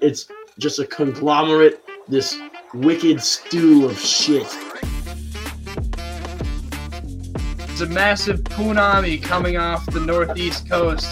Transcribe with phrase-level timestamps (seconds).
[0.00, 0.26] it's
[0.58, 2.38] just a conglomerate, this
[2.74, 4.46] wicked stew of shit.
[7.70, 11.08] It's a massive punami coming off the northeast coast,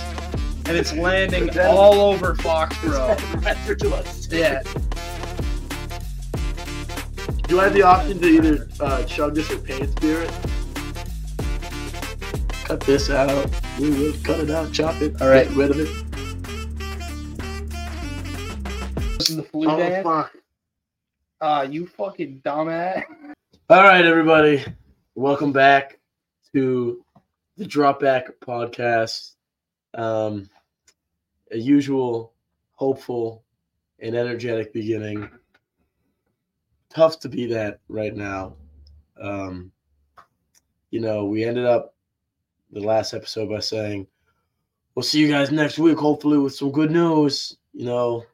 [0.67, 3.45] and it's landing all over Foxborough.
[3.45, 4.29] Radford to us.
[4.33, 4.63] Yeah,
[7.47, 10.31] Do I have the option to either uh, chug this or paint spirit?
[12.65, 13.49] Cut this out.
[13.79, 15.47] We will cut it out, chop it, All right.
[15.47, 16.06] get rid of it.
[19.27, 20.05] This is the flu Oh, dance.
[20.05, 20.37] fuck.
[21.41, 23.03] Ah, you fucking dumbass.
[23.69, 24.65] All right, everybody.
[25.17, 25.99] Welcome back
[26.53, 27.05] to
[27.57, 29.33] the Drop Back podcast.
[29.95, 30.49] Um,
[31.51, 32.35] a usual
[32.75, 33.43] hopeful
[33.99, 35.29] and energetic beginning.
[36.89, 38.55] Tough to be that right now.
[39.21, 39.73] Um,
[40.93, 41.97] you know, we ended up
[42.71, 44.07] the last episode by saying,
[44.95, 47.57] We'll see you guys next week, hopefully, with some good news.
[47.75, 48.25] You know,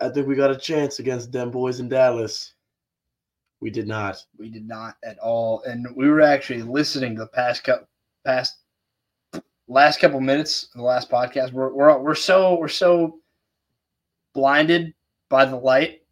[0.00, 2.54] I think we got a chance against them boys in Dallas.
[3.60, 4.24] We did not.
[4.38, 7.88] We did not at all, and we were actually listening to the past cup,
[8.24, 8.58] past
[9.66, 11.52] last couple minutes of the last podcast.
[11.52, 13.18] We're we're we're so we're so
[14.34, 14.94] blinded
[15.28, 16.02] by the light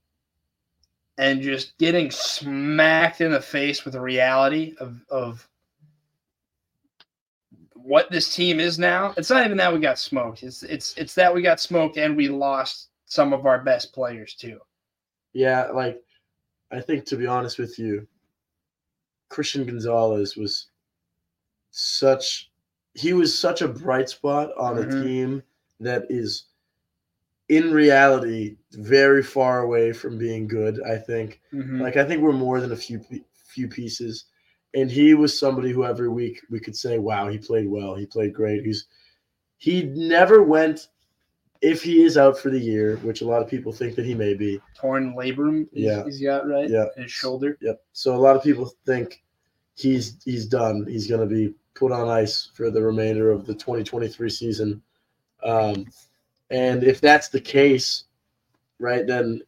[1.19, 5.49] and just getting smacked in the face with the reality of of
[7.75, 9.15] what this team is now.
[9.17, 10.43] It's not even that we got smoked.
[10.43, 14.35] It's it's it's that we got smoked and we lost some of our best players
[14.35, 14.61] too.
[15.33, 16.03] Yeah, like
[16.71, 18.07] I think to be honest with you,
[19.29, 20.67] Christian Gonzalez was
[21.71, 22.51] such
[22.95, 24.87] he was such a bright spot on Mhm.
[24.87, 25.43] a team
[25.81, 26.45] that is
[27.49, 31.41] in reality very far away from being good, I think.
[31.53, 31.81] Mhm.
[31.81, 33.01] Like I think we're more than a few
[33.35, 34.27] few pieces.
[34.75, 37.95] And he was somebody who every week we could say, "Wow, he played well.
[37.95, 38.87] He played great." He's
[39.59, 40.89] he never went
[41.67, 44.15] if he is out for the year, which a lot of people think that he
[44.15, 44.61] may be.
[44.79, 45.67] torn labrum.
[45.73, 46.05] He's, Yeah.
[46.05, 46.71] he's got right.
[46.71, 46.87] Yeah.
[46.97, 47.59] his shoulder.
[47.61, 47.83] Yep.
[47.93, 49.23] So a lot of people think
[49.75, 50.87] he's he's done.
[50.89, 54.81] He's going to be put on ice for the remainder of the 2023 season.
[55.43, 55.87] Um,
[56.51, 58.05] and if that's the case,
[58.79, 59.41] right, then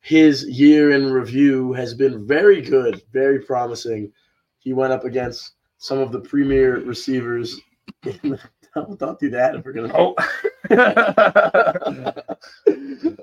[0.00, 4.12] his year in review has been very good, very promising.
[4.58, 7.60] He went up against some of the premier receivers.
[8.04, 8.40] In the,
[8.74, 9.92] don't, don't do that if we're gonna.
[9.94, 10.14] Oh,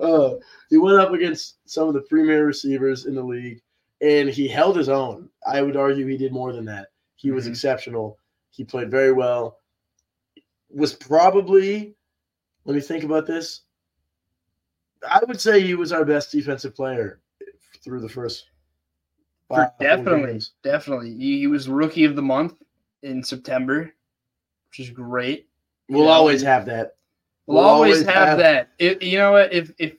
[0.00, 0.30] uh,
[0.70, 3.60] he went up against some of the premier receivers in the league,
[4.00, 5.28] and he held his own.
[5.46, 6.88] I would argue he did more than that.
[7.16, 7.50] He was Mhm.
[7.50, 8.18] exceptional.
[8.50, 9.60] He played very well.
[10.70, 11.94] Was probably,
[12.64, 13.62] let me think about this.
[15.08, 17.20] I would say he was our best defensive player
[17.82, 18.48] through the first.
[19.48, 21.14] five, definitely, definitely.
[21.16, 22.54] He, he was rookie of the month
[23.02, 23.92] in September,
[24.70, 25.48] which is great.
[25.90, 26.96] We'll always have that.
[27.46, 28.70] We'll, always, have, that.
[28.78, 29.96] If you know what, if if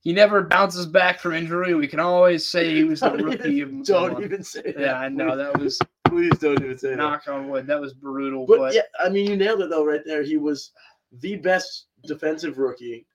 [0.00, 3.80] he never bounces back from injury, we can always say he was the rookie even,
[3.80, 4.78] of the don't even say that.
[4.78, 5.78] Yeah, I know that was
[6.08, 6.96] Please don't even say that.
[6.96, 7.66] knock on wood.
[7.66, 10.22] That was brutal, But, but, yeah, I mean, you nailed it though, right there.
[10.22, 10.72] He was
[11.20, 13.06] the best defensive rookie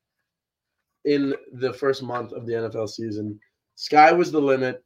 [1.05, 3.39] in the first month of the NFL season.
[3.75, 4.83] Sky was the limit.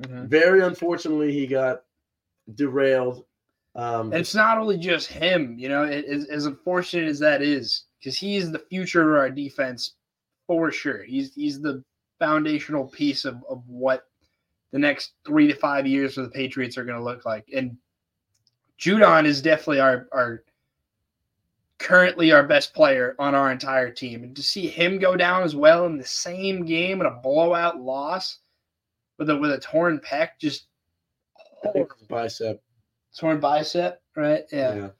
[0.00, 0.28] Mhm.
[0.28, 1.82] Very unfortunately, he got
[2.54, 3.24] derailed.
[3.74, 7.84] Um, it's not only just him, you know, it, as, as unfortunate as that is,
[7.98, 9.94] because he's the future of our defense
[10.46, 11.02] for sure.
[11.02, 11.82] He's he's the
[12.18, 14.04] foundational piece of, of what
[14.72, 17.48] the next three to five years for the Patriots are going to look like.
[17.54, 17.76] And
[18.78, 20.42] Judon is definitely our our
[21.78, 24.22] currently our best player on our entire team.
[24.22, 27.80] And to see him go down as well in the same game in a blowout
[27.80, 28.38] loss
[29.18, 30.66] with a with a torn pec, just
[31.64, 32.62] I think it was bicep.
[33.18, 34.44] Torn bicep, right?
[34.52, 34.90] Yeah.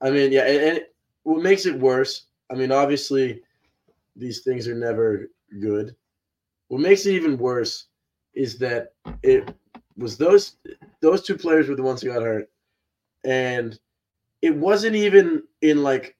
[0.00, 0.80] I mean, yeah, and, and
[1.22, 3.40] what makes it worse, I mean, obviously,
[4.16, 5.94] these things are never good.
[6.68, 7.86] What makes it even worse
[8.34, 9.54] is that it
[9.96, 10.56] was those
[11.00, 12.50] those two players were the ones who got hurt,
[13.24, 13.78] and
[14.42, 16.16] it wasn't even in like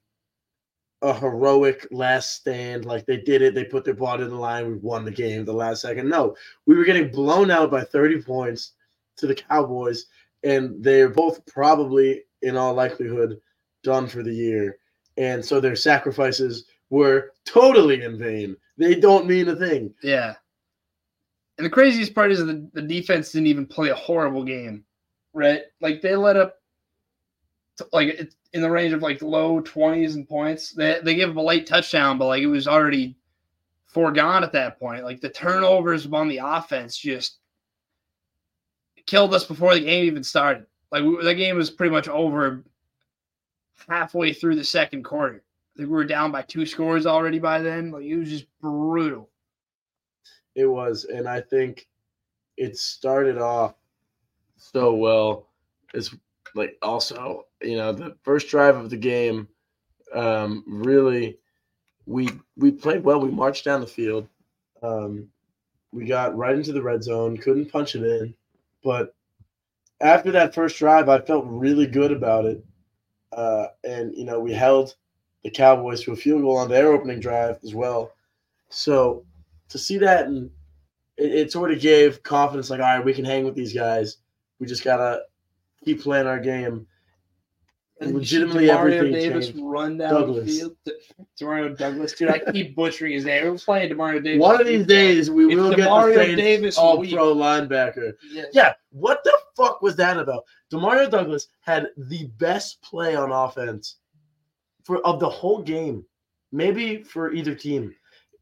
[1.02, 4.66] a heroic last stand, like they did it, they put their body in the line,
[4.66, 6.08] we won the game the last second.
[6.08, 6.34] No,
[6.66, 8.72] we were getting blown out by 30 points
[9.18, 10.06] to the Cowboys,
[10.44, 13.40] and they're both probably, in all likelihood,
[13.82, 14.76] done for the year.
[15.16, 18.56] And so their sacrifices were totally in vain.
[18.76, 19.94] They don't mean a thing.
[20.02, 20.34] Yeah.
[21.56, 24.84] And the craziest part is the, the defense didn't even play a horrible game,
[25.32, 25.62] right?
[25.80, 26.56] Like they let up,
[27.92, 30.72] like in the range of like low twenties and points.
[30.72, 33.16] They they gave up a late touchdown, but like it was already
[33.86, 35.04] foregone at that point.
[35.04, 37.38] Like the turnovers on the offense just
[39.06, 40.66] killed us before the game even started.
[40.90, 42.64] Like we, the game was pretty much over
[43.88, 45.42] halfway through the second quarter.
[45.74, 47.90] I think we were down by two scores already by then.
[47.90, 49.28] Like it was just brutal.
[50.54, 51.88] It was, and I think
[52.56, 53.74] it started off
[54.56, 55.48] so well.
[55.92, 56.14] It's
[56.54, 59.48] like also, you know, the first drive of the game,
[60.14, 61.38] um, really,
[62.06, 63.20] we we played well.
[63.20, 64.28] We marched down the field.
[64.82, 65.28] Um,
[65.92, 68.34] we got right into the red zone, couldn't punch it in,
[68.84, 69.14] but
[70.00, 72.62] after that first drive, I felt really good about it.
[73.32, 74.94] Uh, and you know, we held
[75.42, 78.12] the Cowboys to a field goal on their opening drive as well.
[78.68, 79.24] So
[79.70, 80.50] to see that and
[81.16, 84.18] it, it sort of gave confidence like, all right, we can hang with these guys.
[84.60, 85.22] We just gotta
[85.84, 86.86] keep playing our game.
[88.00, 89.60] And Legitimately Demario everything Davis changed.
[89.62, 90.44] run down Douglas.
[90.46, 90.76] the field.
[91.40, 92.28] Demario Douglas, dude.
[92.28, 93.44] I keep butchering his name.
[93.46, 94.40] We're playing Demario Davis.
[94.40, 97.14] One of these days we will get the Demario Saints Davis all week.
[97.14, 98.14] pro linebacker.
[98.32, 98.46] Yes.
[98.52, 100.44] Yeah, what the fuck was that about?
[100.72, 103.96] Demario Douglas had the best play on offense
[104.82, 106.04] for of the whole game,
[106.50, 107.94] maybe for either team.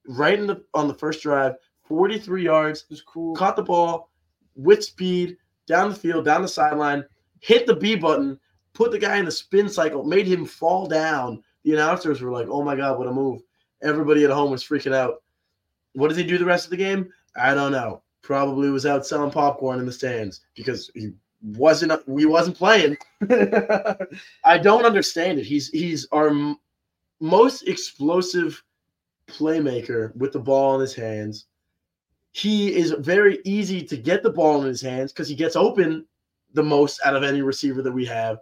[0.08, 1.54] Right in the on the first drive,
[1.84, 3.34] 43 yards, It was cool.
[3.37, 4.10] caught the ball
[4.56, 7.04] with speed down the field, down the sideline,
[7.40, 8.40] hit the B button,
[8.74, 11.42] put the guy in the spin cycle, made him fall down.
[11.64, 13.42] The announcers were like, "Oh my god, what a move!"
[13.82, 15.22] Everybody at home was freaking out.
[15.94, 17.12] What did he do the rest of the game?
[17.36, 18.02] I don't know.
[18.22, 22.06] Probably was out selling popcorn in the stands because he wasn't.
[22.08, 22.96] We wasn't playing.
[24.44, 25.46] I don't understand it.
[25.46, 26.58] He's he's our m-
[27.20, 28.62] most explosive
[29.26, 31.46] playmaker with the ball in his hands.
[32.32, 36.06] He is very easy to get the ball in his hands because he gets open
[36.54, 38.38] the most out of any receiver that we have.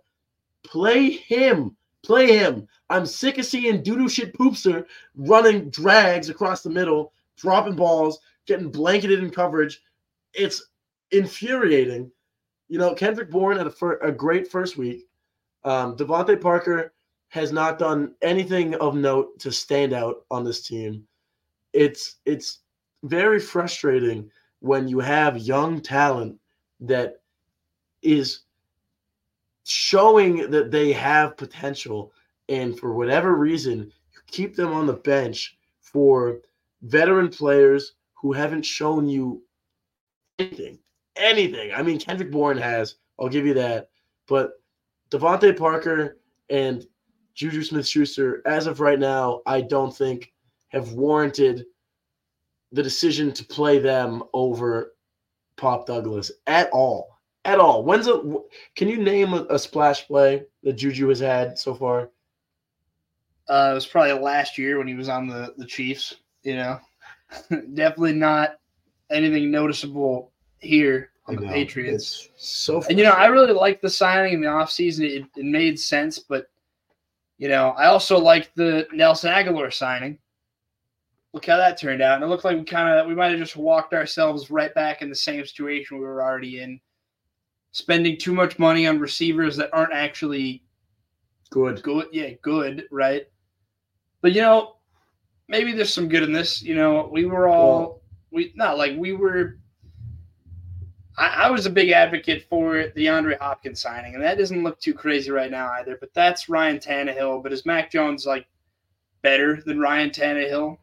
[0.64, 1.76] Play him.
[2.02, 2.66] Play him.
[2.88, 8.70] I'm sick of seeing doo-doo shit poopster running drags across the middle, dropping balls, getting
[8.70, 9.82] blanketed in coverage.
[10.34, 10.68] It's
[11.10, 12.10] infuriating.
[12.68, 15.06] You know, Kendrick Bourne had a, fir- a great first week.
[15.64, 16.92] Um, DeVante Parker
[17.28, 21.06] has not done anything of note to stand out on this team.
[21.72, 22.60] It's it's
[23.04, 24.30] very frustrating
[24.60, 26.38] when you have young talent
[26.80, 27.20] that
[28.02, 28.42] is
[29.64, 32.12] showing that they have potential.
[32.48, 33.78] And for whatever reason
[34.12, 36.40] you keep them on the bench for
[36.82, 39.42] veteran players who haven't shown you
[40.38, 40.78] anything
[41.16, 41.72] anything.
[41.74, 43.90] I mean kendrick bourne has i'll give you that.
[44.26, 44.52] But
[45.10, 46.18] DeVante Parker
[46.48, 46.86] and
[47.34, 50.32] juju smith-schuster as of right now i don't think
[50.68, 51.64] have warranted
[52.72, 54.94] the decision to play them over
[55.56, 58.22] pop douglas at all at all when's a
[58.76, 62.10] can you name a, a splash play that juju has had so far
[63.48, 66.14] Uh, it was probably last year when he was on the, the Chiefs,
[66.44, 66.78] you know.
[67.50, 68.58] Definitely not
[69.10, 72.28] anything noticeable here on the Patriots.
[72.32, 75.00] it's so And you know, I really liked the signing in the offseason.
[75.00, 76.48] It, it made sense, but
[77.38, 80.18] you know, I also liked the Nelson Agholor signing.
[81.32, 82.16] Look how that turned out.
[82.16, 85.02] And it looked like we kind of we might have just walked ourselves right back
[85.02, 86.80] in the same situation we were already in.
[87.72, 90.64] Spending too much money on receivers that aren't actually
[91.50, 93.26] good good yeah good right
[94.22, 94.76] but you know
[95.48, 99.12] maybe there's some good in this you know we were all we not like we
[99.12, 99.58] were
[101.18, 104.80] I, I was a big advocate for the Andre Hopkins signing, and that doesn't look
[104.80, 105.98] too crazy right now either.
[106.00, 107.42] But that's Ryan Tannehill.
[107.42, 108.46] But is Mac Jones like
[109.20, 110.78] better than Ryan Tannehill?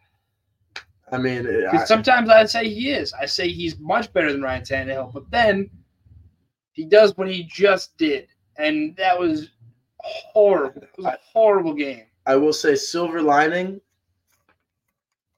[1.09, 3.13] i mean I, sometimes I'd say he is.
[3.13, 5.69] I say he's much better than Ryan Tannehill, but then
[6.77, 9.49] he does what he just did, and that was
[9.99, 10.83] horrible.
[10.83, 12.03] It was a horrible game.
[12.25, 13.81] I will say silver lining.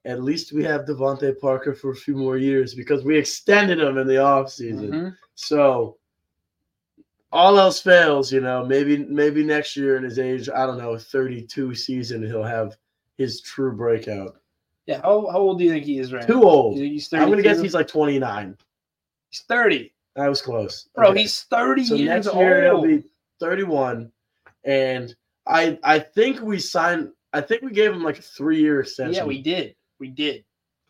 [0.06, 3.98] At least we have DeVante Parker for a few more years because we extended him
[3.98, 4.90] in the offseason.
[4.90, 5.16] Mhm.
[5.36, 5.98] So
[7.32, 10.98] all else fails, you know, maybe maybe next year in his age, I don't know,
[10.98, 12.78] 32 season, he'll have
[13.18, 14.38] his true breakout.
[14.88, 16.44] Yeah, how, how old do you think he is right Too now?
[16.44, 16.78] old.
[16.78, 18.58] He's I'm gonna guess he's like 29.
[19.30, 19.94] he's 30.
[20.18, 20.90] I was close.
[20.96, 21.22] Bro, Okay.
[21.22, 23.04] he's 30 so years next year he'll be
[23.40, 24.12] 31.
[24.66, 25.16] And
[25.48, 29.14] I I think we signed I think we gave him like a three year extension.
[29.16, 29.76] Yeah, we did.
[30.00, 30.44] We did.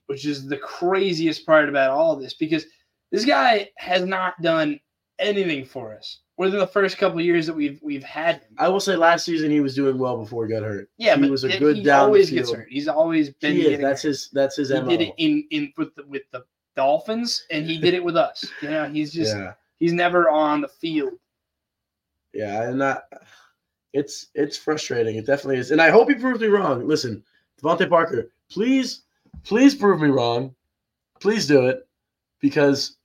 [0.07, 2.65] Which is the craziest part about all of this because
[3.11, 4.79] this guy has not done
[5.19, 8.55] anything for us within the first couple of years that we've we've had him.
[8.57, 10.89] I will say last season he was doing well before he got hurt.
[10.97, 12.67] yeah, he but was a good he down the always gets hurt.
[12.69, 13.81] He's always been He is.
[13.81, 14.07] That's hurt.
[14.09, 14.29] his.
[14.33, 14.87] That's his he mo.
[14.87, 16.43] did it in in with the, with the
[16.79, 18.45] Dolphins and he did it with us.
[18.61, 21.13] You know, he's just yeah, he's never on the field.
[22.33, 23.03] yeah, and that
[23.93, 25.15] it's it's frustrating.
[25.17, 26.87] It definitely is, and I hope he proves me wrong.
[26.87, 27.23] Listen,
[27.61, 29.03] DeVante Parker, please,
[29.43, 30.55] please prove me wrong.
[31.19, 31.87] Please do it,
[32.39, 32.97] because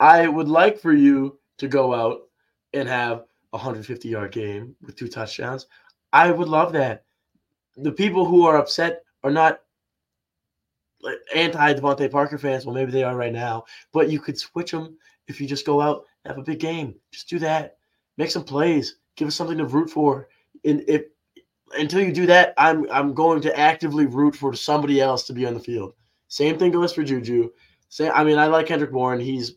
[0.00, 2.22] I would like for you to go out
[2.72, 3.18] and have
[3.52, 5.66] a 150 yard game with two touchdowns.
[6.12, 7.04] I would love that.
[7.76, 9.60] the people who are upset are not
[11.34, 12.64] anti DeVante Parker fans.
[12.64, 14.96] Well, maybe they are right now, but you could switch them
[15.28, 16.94] if you just go out have a big game.
[17.12, 17.76] Just do that.
[18.16, 18.96] Make some plays.
[19.16, 20.28] Give us something to root for.
[20.64, 21.04] And if
[21.76, 25.46] until you do that, I'm I'm going to actively root for somebody else to be
[25.46, 25.94] on the field.
[26.28, 27.50] Same thing goes for Juju.
[27.88, 29.20] Say, I mean, I like Kendrick Bourne.
[29.20, 29.54] He's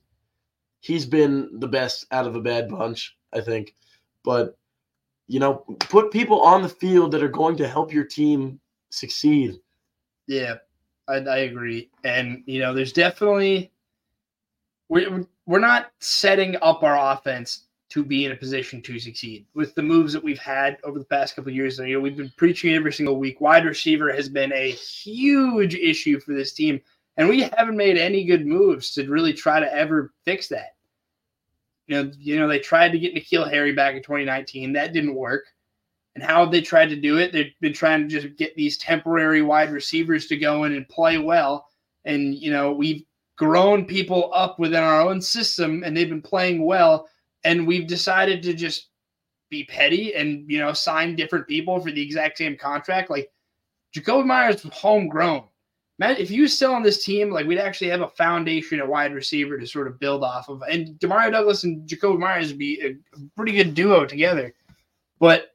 [0.81, 3.75] he's been the best out of a bad bunch, I think.
[4.23, 4.57] But
[5.27, 9.59] you know, put people on the field that are going to help your team succeed.
[10.27, 10.55] Yeah,
[11.09, 11.89] I, I agree.
[12.03, 13.71] And you know, there's definitely
[14.87, 19.73] we're we're not setting up our offense to be in a position to succeed with
[19.73, 21.79] the moves that we've had over the past couple years.
[21.79, 23.41] And You know, we've been preaching every single week.
[23.41, 26.79] Wide receiver has been a huge issue for this team,
[27.17, 30.75] and we haven't made any good moves to really try to ever fix that.
[31.87, 34.73] You know, you know, they tried to get N'Keal Harry back in 2019.
[34.73, 35.45] That didn't work.
[36.19, 37.31] And how they tried to do it?
[37.31, 41.17] They've been trying to just get these temporary wide receivers to go in and play
[41.17, 41.67] well.
[42.05, 43.03] And you know, we've
[43.37, 47.07] grown people up within our own system, and they've been playing well
[47.43, 48.87] and we've decided to just
[49.49, 53.09] be petty and you know sign different people for the exact same contract.
[53.09, 53.31] Like
[53.95, 55.43] Jakobi Meyers was homegrown.
[55.97, 58.87] Man, if you was still on this team, like we'd actually have a foundation at
[58.87, 60.61] wide receiver to sort of build off of.
[60.69, 62.95] And Demario Douglas and Jakobi Meyers would be a
[63.35, 64.53] pretty good duo together.
[65.19, 65.48] But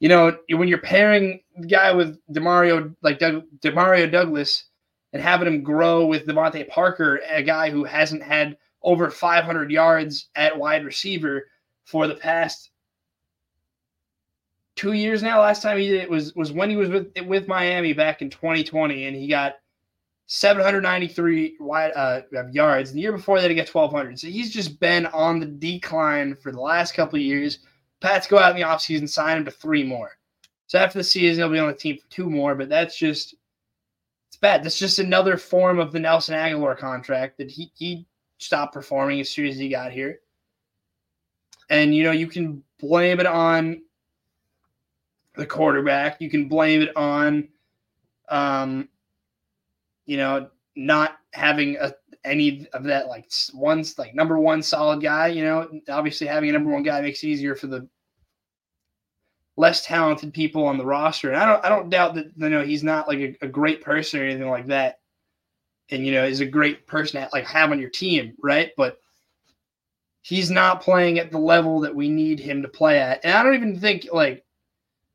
[0.00, 4.64] you know, when you're pairing the guy with Demario, like Doug, Demario Douglas,
[5.12, 10.28] and having him grow with DeVante Parker, a guy who hasn't had over 500 yards
[10.36, 11.46] at wide receiver
[11.84, 12.70] for the past
[14.76, 15.40] two years now.
[15.40, 18.30] Last time he did it was was when he was with with Miami back in
[18.30, 19.56] 2020, and he got
[20.26, 22.20] 793 wide uh,
[22.52, 22.92] yards.
[22.92, 24.20] The year before that, he got 1,200.
[24.20, 27.60] So he's just been on the decline for the last couple of years.
[28.00, 30.12] Pats go out in the offseason, sign him to three more.
[30.66, 33.34] So after the season, he'll be on the team for two more, but that's just
[34.28, 34.62] it's bad.
[34.62, 38.06] That's just another form of the Nelson Agholor contract that he he
[38.38, 40.20] stopped performing as soon as he got here.
[41.70, 43.82] And you know, you can blame it on
[45.34, 46.20] the quarterback.
[46.20, 47.48] You can blame it on,
[48.28, 48.88] um,
[50.04, 51.92] you know, not having a,
[52.24, 55.28] any of that like one's like number one solid guy.
[55.28, 57.88] You know, obviously having a number one guy makes it easier for the
[59.56, 61.32] less talented people on the roster.
[61.32, 63.82] And I don't I don't doubt that you know he's not like a, a great
[63.82, 65.00] person or anything like that
[65.90, 68.70] and you know is a great person to like have on your team, right?
[68.76, 68.98] But
[70.22, 73.42] he's not playing at the level that we need him to play at, and I
[73.42, 74.44] don't even think like,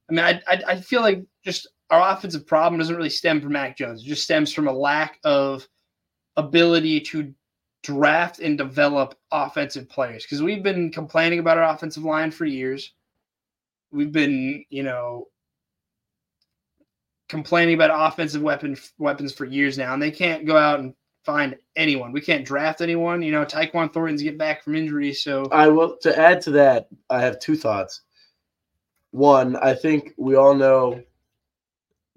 [0.10, 3.54] I mean, I I, I feel like just our offensive problem doesn't really stem from
[3.54, 5.68] Mac Jones; it just stems from a lack of
[6.38, 7.34] ability to
[7.84, 12.94] draft and develop offensive players because we've been complaining about our offensive line for years.
[13.92, 15.28] We've been, you know,
[17.30, 21.56] complaining about offensive weapon weapons for years now, and they can't go out and find
[21.76, 22.12] anyone.
[22.12, 23.22] We can't draft anyone.
[23.22, 25.98] You know, Tyquan Thornton's get back from injury, so I will.
[25.98, 28.02] To add to that, I have two thoughts.
[29.12, 31.04] One, I think we all know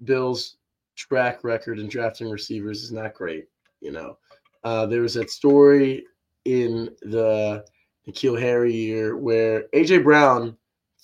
[0.03, 0.57] Bill's
[0.95, 3.47] track record in drafting receivers is not great.
[3.87, 4.17] You know,
[4.65, 6.03] uh, there was that story
[6.43, 7.63] in the
[8.05, 10.57] N'Keal Harry year where AJ Brown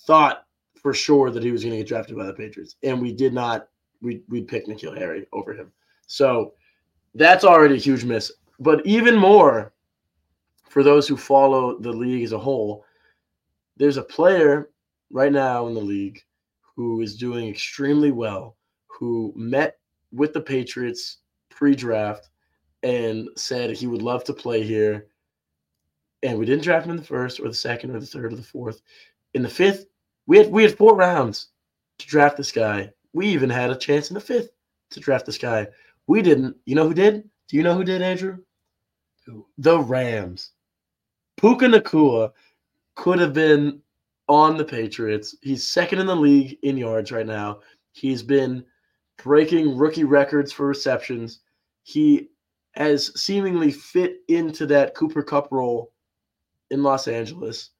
[0.06, 3.10] thought for sure that he was going to get drafted by the Patriots, and we
[3.10, 3.68] did not
[4.02, 5.72] we we pick N'Keal Harry over him.
[6.06, 6.52] So
[7.14, 8.30] that's already a huge miss.
[8.60, 9.72] But even more
[10.68, 12.84] for those who follow the league as a whole,
[13.78, 14.68] there's a player
[15.10, 16.20] right now in the league
[16.76, 19.78] who is doing extremely well, who met
[20.12, 22.28] with the Patriots pre-draft
[22.84, 25.08] and said he would love to play here.
[26.22, 28.36] And we didn't draft him in the first or the second or the third or
[28.36, 28.80] the fourth.
[29.34, 29.86] In the fifth,
[30.26, 31.48] we had we had four rounds
[31.98, 34.50] to draft this guy we even had a chance in the fifth
[34.90, 35.68] to draft this guy.
[36.06, 36.56] We didn't.
[36.66, 37.30] You know who did?
[37.48, 38.38] Do you know who did, Andrew?
[39.24, 39.46] Who?
[39.56, 40.50] The Rams.
[41.38, 42.32] Puka Nacua
[42.96, 43.80] could have been
[44.28, 45.34] on the Patriots.
[45.40, 47.60] He's second in the league in yards right now.
[47.92, 48.64] He's been
[49.16, 51.40] breaking rookie records for receptions.
[51.84, 52.30] He
[52.74, 55.92] has seemingly fit into that Cooper Kupp role
[56.70, 57.70] in Los Angeles.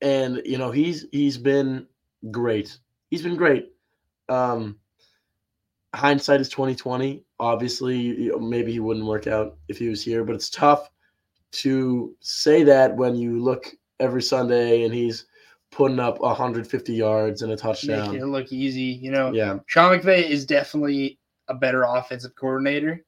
[0.00, 1.86] And you know, he's he's been
[2.30, 2.78] great.
[3.10, 3.70] He's been great
[4.28, 4.76] um,
[5.94, 7.24] hindsight is 2020.
[7.40, 10.90] Obviously, maybe he wouldn't work out if he was here, but it's tough
[11.52, 13.66] to say that when you look
[14.00, 15.26] every Sunday and he's
[15.70, 18.12] putting up 150 yards and a touchdown.
[18.12, 19.32] Making it look easy, you know.
[19.32, 19.58] Yeah.
[19.66, 23.04] Sean McVay is definitely a better offensive coordinator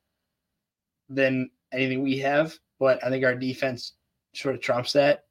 [1.09, 3.95] than anything we have, but I think our defense
[4.35, 5.25] sort of trumps that.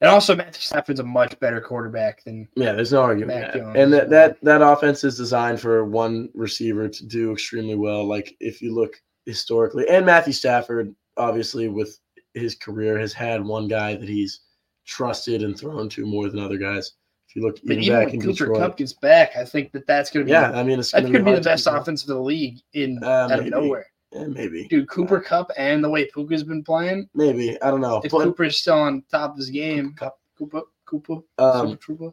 [0.00, 3.40] And also, Matthew Stafford's a much better quarterback than Yeah, there's no argument.
[3.40, 3.54] Mac.
[3.54, 3.76] Jones.
[3.78, 8.06] And that, that that offense is designed for one receiver to do extremely well.
[8.06, 11.98] Like if you look historically, and Matthew Stafford, obviously, with
[12.34, 14.40] his career, has had one guy that he's
[14.84, 16.92] trusted and thrown to more than other guys.
[17.28, 19.72] If you look even even back when in Cooper Detroit, Kupp gets back, I think
[19.72, 21.66] that that's going to be yeah, I mean, it's that's going to be the best
[21.66, 23.50] offense of the league in Uh, out of maybe.
[23.50, 23.86] nowhere.
[24.12, 28.00] Yeah, maybe, Dude, Cooper Kupp and the way Puka's been playing, maybe I don't know,
[28.04, 30.18] if but Cooper's still on top of his game, Kupp.
[30.38, 32.12] Cooper, Cooper, um, Super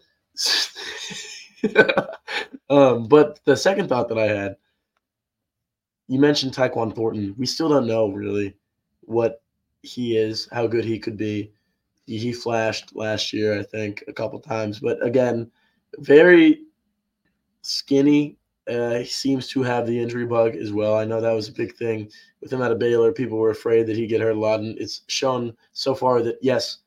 [2.70, 4.56] um, but the second thought that I had,
[6.08, 7.36] you mentioned Tyquan Thornton.
[7.38, 8.56] We still don't know really
[9.02, 9.42] what
[9.82, 11.52] he is, how good he could be.
[12.06, 15.50] He, he flashed last year, I think, a couple times, but again,
[16.00, 16.64] very
[17.62, 18.38] skinny.
[18.68, 20.96] Uh, he seems to have the injury bug as well.
[20.98, 23.12] I know that was a big thing with him out of Baylor.
[23.12, 26.38] People were afraid that he'd get hurt a lot, and it's shown so far that
[26.42, 26.80] yes,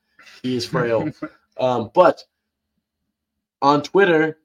[0.43, 1.11] he is frail.
[1.59, 2.23] Um, but
[3.63, 4.39] on Twitter,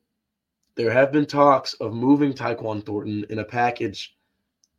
[0.76, 4.16] there have been talks of moving Tyquan Thornton in a package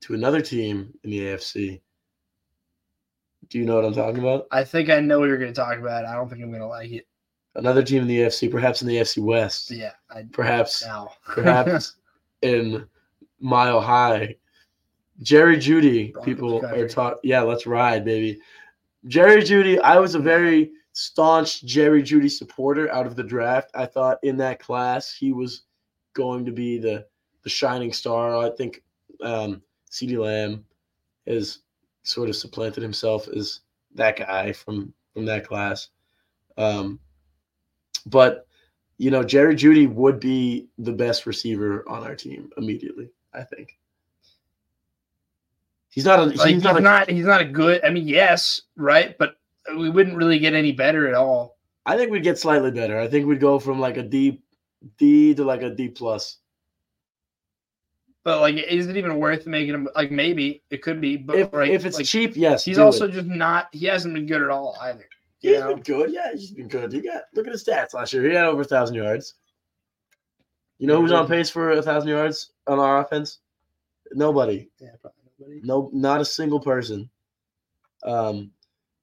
[0.00, 1.80] to another team in the AFC.
[3.48, 4.46] Do you know what I'm talking about?
[4.50, 6.06] I think I know what you're going to talk about.
[6.06, 7.06] I don't think I'm going to like it.
[7.54, 11.96] Another team in the AFC, perhaps in the AFC West, yeah, I perhaps now perhaps
[12.42, 12.86] in
[13.40, 14.36] Mile High.
[15.22, 16.82] Jerry Jeudy, Broncos people country.
[16.82, 17.18] are taught.
[17.22, 18.40] Yeah, let's ride, baby.
[19.06, 19.80] Jerry Jeudy.
[19.80, 23.70] I was a very staunch Jerry Jeudy supporter out of the draft.
[23.74, 25.62] I thought in that class he was
[26.14, 27.06] going to be the
[27.42, 28.36] the shining star.
[28.36, 28.82] I think
[29.22, 30.64] um, CeeDee Lamb
[31.26, 31.60] has
[32.02, 33.60] sort of supplanted himself as
[33.94, 35.88] that guy from from that class.
[36.56, 36.98] Um,
[38.06, 38.46] but
[39.02, 43.10] you know, Jerry Jeudy would be the best receiver on our team immediately.
[43.34, 43.76] I think
[45.90, 47.84] he's not a he's, like he's not, not, he's not a good.
[47.84, 49.38] I mean, yes, right, but
[49.76, 51.56] we wouldn't really get any better at all.
[51.84, 53.00] I think we'd get slightly better.
[53.00, 54.40] I think we'd go from like a D
[54.98, 56.36] D to like a D plus.
[58.22, 59.88] But like, is it even worth making him?
[59.96, 62.64] Like, maybe it could be, but If, right, if it's like, cheap, yes.
[62.64, 63.14] he's also it.
[63.14, 63.66] just not.
[63.72, 65.08] He hasn't been good at all either.
[65.42, 65.74] He's You know?
[65.74, 66.12] been good.
[66.12, 66.92] Yeah, he's been good.
[66.92, 68.26] He got look at his stats last year.
[68.28, 69.34] He had over a thousand yards.
[70.78, 73.38] You know who's on pace for a thousand yards on our offense?
[74.12, 74.68] Nobody.
[74.80, 75.60] Yeah, probably nobody.
[75.62, 77.08] No, not a single person.
[78.04, 78.50] Um,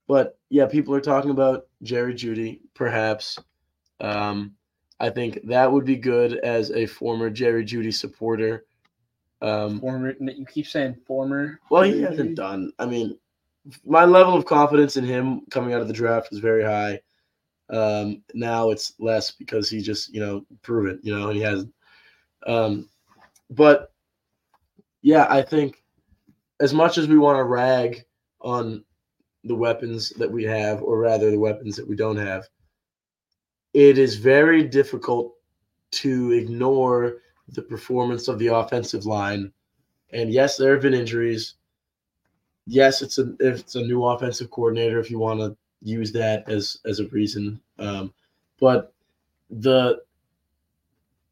[0.07, 3.37] but yeah, people are talking about Jerry Jeudy, perhaps.
[4.01, 4.55] Um,
[4.99, 8.65] I think that would be good as a former Jerry Jeudy supporter.
[9.41, 11.61] Um, Former, you keep saying former.
[11.69, 12.73] well, he hasn't done.
[12.77, 13.17] I mean,
[13.85, 16.99] my level of confidence in him coming out of the draft was very high.
[17.69, 21.73] Um, now it's less because he just, you know, proven, you know, and he hasn't.
[22.47, 22.89] Um,
[23.49, 23.91] but
[25.01, 25.83] yeah, I think
[26.59, 28.03] as much as we want to rag
[28.41, 28.83] on
[29.43, 32.47] the weapons that we have, or rather the weapons that we don't have,
[33.73, 35.33] it is very difficult
[35.91, 37.17] to ignore
[37.49, 39.51] the performance of the offensive line.
[40.11, 41.55] And yes, there have been injuries.
[42.69, 46.77] Yes, it's a it's a new offensive coordinator if you want to use that as
[46.85, 47.59] as a reason.
[47.79, 48.13] Um,
[48.59, 48.93] but
[49.49, 50.03] the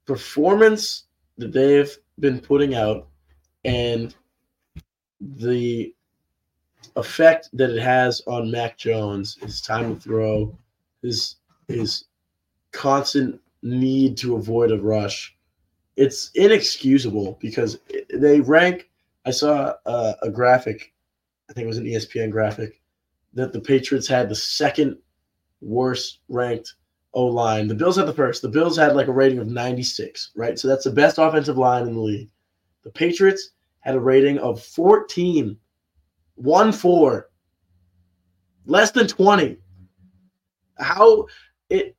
[0.08, 1.04] performance
[1.38, 3.08] that they've been putting out
[3.66, 4.16] and
[5.22, 5.94] the
[6.96, 10.58] effect that it has on Mac Jones, his time to throw,
[11.04, 11.36] his
[11.68, 12.06] his
[12.72, 15.38] constant need to avoid a rush,
[15.98, 17.78] it's inexcusable because
[18.12, 18.90] they rank.
[19.24, 20.94] I saw a, a graphic,
[21.50, 22.82] I think it was an ESPN graphic,
[23.34, 24.98] that the Patriots had the second
[25.62, 26.76] worst ranked
[27.14, 27.68] O line.
[27.68, 28.42] The Bills had the first.
[28.42, 30.60] The Bills had like a rating of 96, right?
[30.60, 32.30] So that's the best offensive line in the league.
[32.84, 35.58] The Patriots had a rating of 14,
[36.36, 37.30] 1 4,
[38.66, 39.58] less than 20.
[40.78, 41.26] How
[41.70, 41.96] it,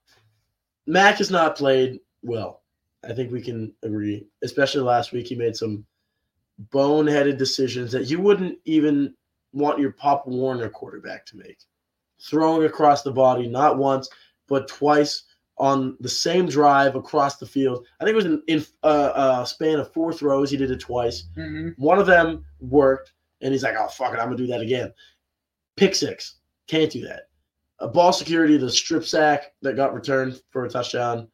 [0.87, 2.63] Mac has not played well.
[3.09, 4.27] I think we can agree.
[4.43, 5.85] Especially last week, he made some
[6.71, 9.15] boneheaded decisions that you wouldn't even
[9.53, 11.59] want your Pop Warner quarterback to make.
[12.21, 14.09] Throwing across the body, not once,
[14.49, 15.25] but twice
[15.59, 17.87] on the same drive across the field.
[18.01, 20.51] I think it was in, in uh, uh, span of four throws.
[20.51, 21.25] He did it twice.
[21.37, 21.83] Mm-hmm.
[21.83, 24.93] One of them worked, and he's like, "Oh fuck it, I'm gonna do that again."
[25.77, 27.29] Pick six, can't do that.
[27.81, 31.29] A ball security, the strip sack that got returned for a touchdown.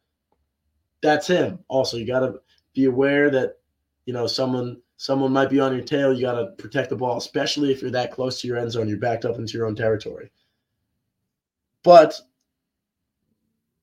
[1.01, 1.59] That's him.
[1.67, 2.35] Also, you gotta
[2.73, 3.57] be aware that
[4.05, 6.13] you know someone someone might be on your tail.
[6.13, 8.87] You gotta protect the ball, especially if you're that close to your end zone.
[8.87, 10.31] You're backed up into your own territory.
[11.83, 12.19] But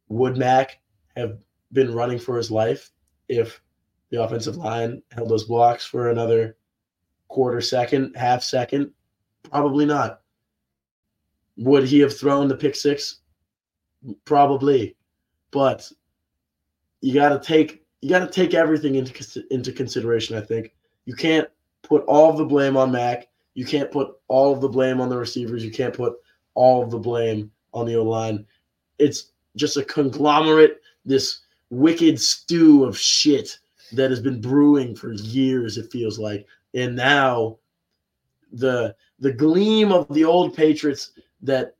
[0.08, 0.80] would Mac
[1.16, 1.38] have
[1.72, 2.90] been running for his life
[3.28, 3.62] if
[4.11, 6.56] the offensive line held those blocks for another
[7.28, 8.92] quarter second, half second?
[9.44, 10.20] Probably not.
[11.56, 13.22] Would he have thrown the pick six
[14.24, 14.96] Probably,
[15.50, 15.90] but
[17.00, 20.37] you got to take you got to take everything into into consideration.
[20.37, 20.75] I think
[21.07, 21.49] you can't
[21.83, 23.29] put all the blame on Mac.
[23.55, 25.65] You can't put all of the blame on the receivers.
[25.65, 26.15] You can't put
[26.55, 28.45] all of the blame on the O line.
[28.99, 33.59] It's just a conglomerate, this wicked stew of shit
[33.93, 35.79] that has been brewing for years.
[35.79, 37.59] It feels like, and now
[38.53, 41.12] the the gleam of the old Patriots
[41.43, 41.77] that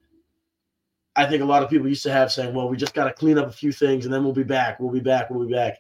[1.17, 3.13] I think a lot of people used to have saying, well, we just got to
[3.13, 4.79] clean up a few things and then we'll be back.
[4.79, 5.29] We'll be back.
[5.29, 5.79] We'll be back.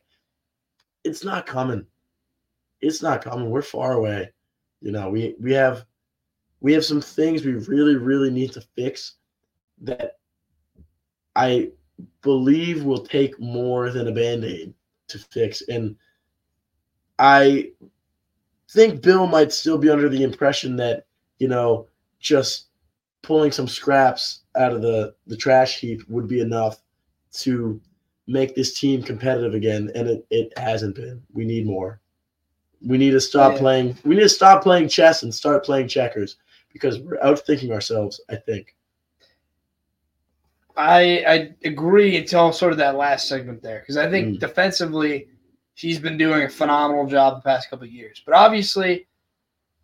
[1.05, 1.87] It's not coming.
[2.81, 3.51] It's not coming.
[3.51, 4.31] We're far away.
[4.81, 5.85] You know, we we have
[6.61, 9.15] we have some things we really really need to fix
[9.83, 10.19] that
[11.35, 11.71] I
[12.23, 14.75] believe will take more than a band-aid
[15.09, 15.97] to fix and
[17.19, 17.71] I
[18.71, 21.07] think Bill might still be under the impression that,
[21.39, 21.87] you know,
[22.19, 22.67] just
[23.23, 26.83] pulling some scraps out of the the trash heap would be enough
[27.33, 27.81] to
[28.27, 32.01] make this team competitive again and it, it hasn't been we need more
[32.87, 33.59] we need to stop Yeah.
[33.59, 36.37] playing we need to stop playing chess and start playing checkers
[36.73, 38.75] because we're outthinking ourselves i think
[40.77, 44.41] I I agree until sort of that last segment there because I think Mm.
[44.41, 45.29] defensively
[45.75, 48.23] she's been doing a phenomenal job the past couple of years.
[48.25, 49.07] But obviously,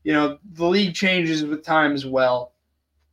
[0.05, 2.55] you know the league changes with time as well,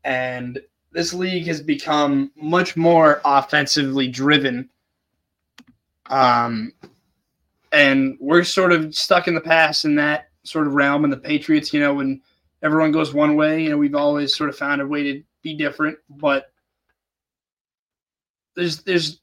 [0.06, 0.62] and
[0.94, 4.70] this league has become much more offensively driven.
[6.08, 6.74] Um,
[7.72, 11.04] and we're sort of stuck in the past in that sort of realm.
[11.04, 12.22] And the Patriots, you know, when
[12.62, 15.56] everyone goes one way, you know, we've always sort of found a way to be
[15.56, 16.52] different, but
[18.56, 19.20] there's there's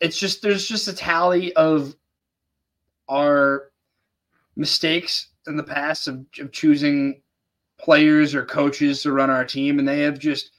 [0.00, 1.94] it's just there's just a tally of
[3.08, 3.70] our
[4.56, 7.20] mistakes in the past of, of choosing
[7.78, 10.50] players or coaches to run our team and they have just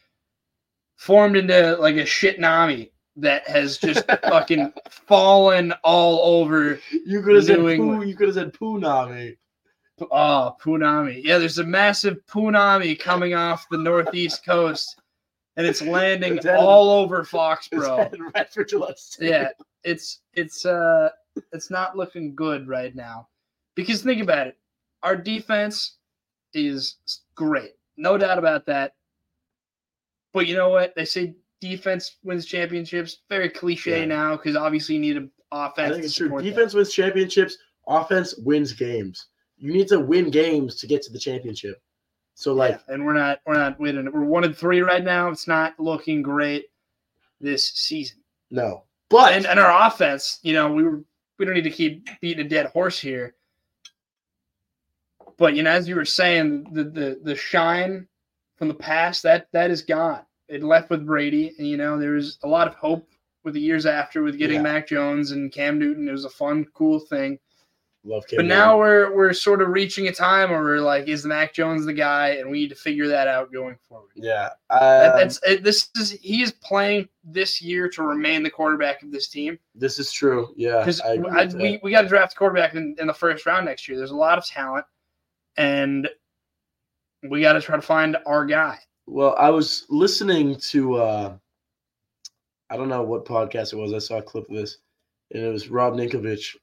[0.95, 7.35] formed into like a shit nami that has just fucking fallen all over you could
[7.35, 9.35] have said New poo, you could have said punami
[10.09, 11.21] Oh, Punami.
[11.23, 14.99] Yeah, there's a massive Punami coming off the northeast coast,
[15.57, 17.97] and it's landing It's all over It's Foxborough.
[17.97, 19.41] headed right for Gillette Stadium.
[19.43, 19.49] Yeah,
[19.83, 21.09] it's it's uh
[21.51, 23.27] it's not looking good right now.
[23.75, 24.57] Because think about it.
[25.03, 25.97] Our defense
[26.53, 26.97] is
[27.35, 27.73] great.
[27.97, 28.95] No doubt about that.
[30.33, 30.95] But you know what?
[30.95, 33.19] They say defense wins championships.
[33.29, 34.05] Very cliche Yeah.
[34.05, 36.27] now because obviously you need an I offense think to it's true.
[36.27, 36.49] support that.
[36.49, 37.57] Defense wins championships.
[37.87, 39.27] Offense wins games.
[39.57, 41.81] You need to win games to get to the championship.
[42.33, 44.11] So, like, Yeah, and we're not we're not winning.
[44.11, 45.29] We're one and three right now.
[45.29, 46.65] It's not looking great
[47.39, 48.19] this season.
[48.49, 48.83] no.
[49.09, 51.03] But And and our offense, you know, we were
[51.37, 53.35] we don't need to keep beating a dead horse here.
[55.37, 58.07] But you know, as you were saying, the the the shine
[58.55, 60.21] from the past that that is gone.
[60.51, 63.07] It left with Brady, and you know, there was a lot of hope
[63.43, 64.61] with the years after with getting Yeah.
[64.63, 66.07] Mac Jones and Cam Newton.
[66.07, 67.39] It was a fun, cool thing.
[68.03, 68.57] love Cam But Newton.
[68.57, 71.93] now we're we're sort of reaching a time where we're like, is Mac Jones the
[71.93, 72.29] guy?
[72.31, 74.09] And we need to figure that out going forward.
[74.15, 78.49] yeah, That, um, that's it, this is he is playing this year to remain the
[78.49, 80.53] quarterback of this team this is true.
[80.57, 83.13] Yeah, because I agree with we, we got to draft a quarterback in, in the
[83.13, 83.97] first round next year.
[83.97, 84.85] There's a lot of talent,
[85.57, 86.09] and
[87.29, 88.79] we got to try to find our guy.
[89.11, 91.37] Well, I was listening to uh
[92.69, 93.93] I don't know what podcast it was.
[93.93, 94.77] I saw a clip of this,
[95.31, 96.55] and it was Rob Ninkovich,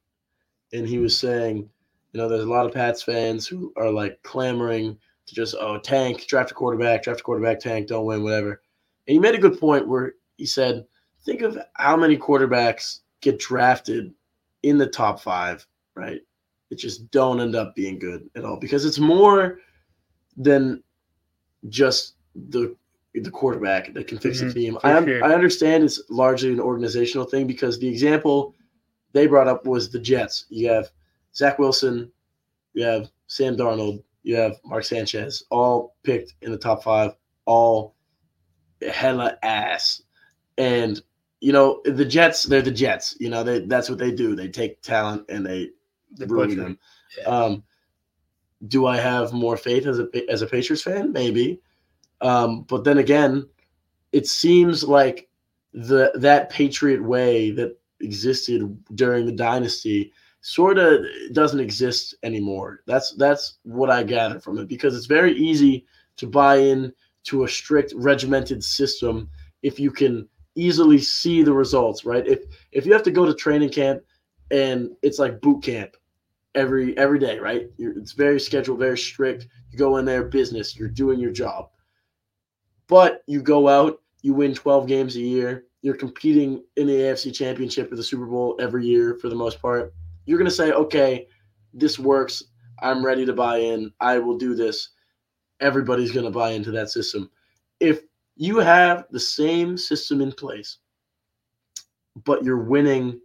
[0.72, 1.68] and he was saying,
[2.12, 5.78] you know, there's a lot of Pats fans who are like clamoring to just oh
[5.78, 8.62] tank, draft a quarterback, draft a quarterback, tank, don't win, whatever.
[9.06, 10.86] And he made a good point where he said,
[11.26, 14.14] think of how many quarterbacks get drafted
[14.62, 16.22] in the top five, right?
[16.70, 19.60] It just don't end up being good at all because it's more
[20.38, 20.82] than
[21.68, 22.14] just
[22.48, 22.76] the
[23.14, 24.78] the quarterback that can fix Mhm, the team.
[24.84, 25.24] I, sure.
[25.24, 28.54] I understand it's largely an organizational thing because the example
[29.12, 30.44] they brought up was the Jets.
[30.50, 30.90] You have
[31.34, 32.12] Zach Wilson,
[32.74, 37.12] you have Sam Darnold, you have Mark Sanchez, all picked in the top five,
[37.46, 37.94] all
[38.86, 40.02] hella ass.
[40.58, 41.00] And
[41.40, 43.16] you know the Jets, they're the Jets.
[43.18, 44.36] You know they that's what they do.
[44.36, 45.70] They take talent and they
[46.12, 46.78] The ruin them.
[47.18, 47.24] Yeah.
[47.24, 47.64] Um,
[48.66, 51.12] do I have more faith as a as a Patriots fan?
[51.12, 51.60] Maybe,
[52.20, 53.48] um, but then again,
[54.12, 55.28] it seems like
[55.72, 62.80] the that Patriot way that existed during the dynasty sort of doesn't exist anymore.
[62.86, 66.92] That's that's what I gather from it because it's very easy to buy in
[67.24, 69.28] to a strict regimented system
[69.62, 72.26] if you can easily see the results, right?
[72.26, 74.02] If if you have to go to training camp
[74.50, 75.96] and it's like boot camp
[76.54, 77.70] every every day, right?
[77.76, 79.48] You're, it's very scheduled, very strict.
[79.70, 80.76] You go in there, business.
[80.76, 81.70] You're doing your job.
[82.88, 87.34] But you go out, you win 12 games a year, you're competing in the AFC
[87.34, 89.92] Championship or the Super Bowl every year for the most part,
[90.26, 91.26] you're going to say, okay,
[91.72, 92.42] this works.
[92.80, 93.92] I'm ready to buy in.
[94.00, 94.90] I will do this.
[95.60, 97.30] Everybody's going to buy into that system.
[97.80, 98.02] If
[98.36, 100.78] you have the same system in place,
[102.24, 103.20] but you're winning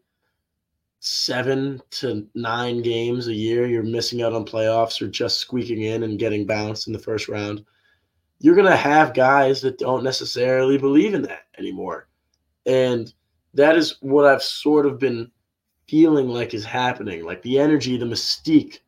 [0.99, 6.03] seven to nine games a year, you're missing out on playoffs or just squeaking in
[6.03, 7.65] and getting bounced in the first round,
[8.43, 12.09] you're going to have guys that don't necessarily believe in that anymore.
[12.65, 13.11] And
[13.53, 15.31] that is what I've sort of been
[15.87, 17.23] feeling like is happening.
[17.23, 18.79] Like the energy, the mystique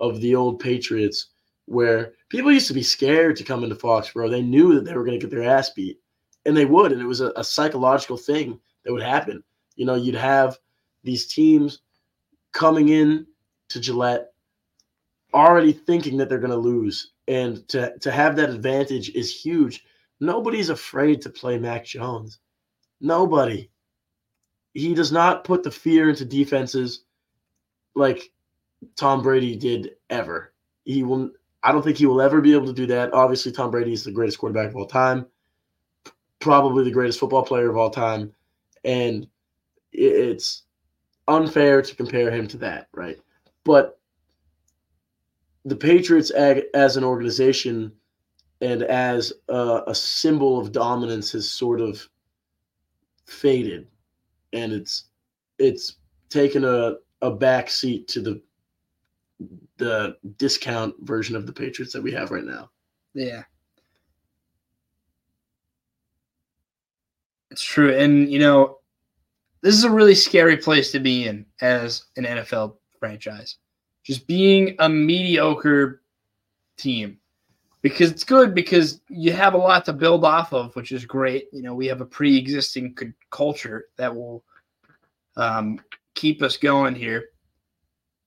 [0.00, 1.26] of the old Patriots,
[1.66, 4.30] where people used to be scared to come into Foxborough.
[4.30, 6.00] They knew that they were going to get their ass beat,
[6.46, 6.90] and they would.
[6.90, 9.44] And it was a, a psychological thing that would happen.
[9.76, 10.58] You know, you'd have
[11.04, 11.80] these teams
[12.52, 13.26] coming in
[13.68, 14.32] to Gillette
[15.34, 17.12] already thinking that they're going to lose.
[17.32, 19.84] And to, to have that advantage is huge.
[20.20, 22.40] Nobody's afraid to play Mac Jones.
[23.00, 23.70] Nobody.
[24.74, 27.04] He does not put the fear into defenses
[27.94, 28.32] like
[28.96, 30.52] Tom Brady did ever.
[30.84, 31.30] He will
[31.62, 33.14] I don't think he will ever be able to do that.
[33.14, 35.26] Obviously, Tom Brady is the greatest quarterback of all time,
[36.40, 38.34] probably the greatest football player of all time.
[38.84, 39.28] And
[39.92, 40.64] it's
[41.28, 43.18] unfair to compare him to that, right?
[43.64, 43.98] But
[45.64, 47.92] the Patriots, as an organization
[48.60, 52.08] and as a, a symbol of dominance, has sort of
[53.26, 53.86] faded,
[54.52, 55.04] and it's
[55.58, 55.96] it's
[56.28, 58.42] taken a a back seat to the
[59.78, 62.70] the discount version of the Patriots that we have right now.
[63.14, 63.42] Yeah.
[67.50, 67.94] It's true.
[67.94, 68.78] And, you know,
[69.60, 73.58] this is a really scary place to be in as an NFL franchise.
[74.04, 76.02] Just being a mediocre
[76.76, 77.18] team
[77.82, 81.48] because it's good because you have a lot to build off of, which is great.
[81.52, 82.96] You know, we have a pre existing
[83.30, 84.44] culture that will
[85.36, 85.80] um,
[86.14, 87.26] keep us going here.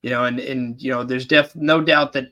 [0.04, 2.28] You know, and, and, you know, there's def no doubt that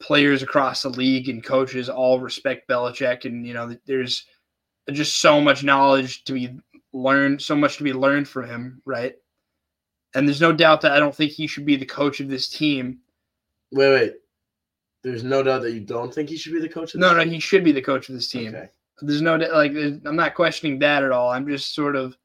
[0.00, 3.24] players across the league and coaches all respect Belichick.
[3.24, 4.26] And, you know, there's
[4.90, 6.58] just so much knowledge to be
[6.92, 9.14] learned, so much to be learned from him, right?
[10.14, 12.48] And there's no doubt that I don't think he should be the coach of this
[12.48, 12.98] team.
[13.72, 14.14] Wait, wait.
[15.02, 16.94] There's no doubt that you don't think he should be the coach.
[16.94, 18.54] Of this No, no, he should be the coach of this team.
[18.54, 18.68] Okay.
[19.02, 19.72] There's no like.
[19.72, 21.30] I'm not questioning that at all.
[21.30, 22.16] I'm just sort of.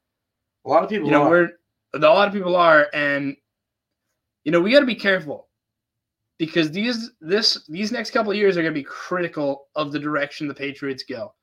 [0.65, 1.30] A lot of people, you know, are.
[1.30, 1.50] we're
[1.93, 3.38] a lot of people are, and
[4.43, 5.48] you know, we got to be careful
[6.38, 10.00] because these this these next couple of years are going to be critical of the
[10.00, 11.34] direction the Patriots go.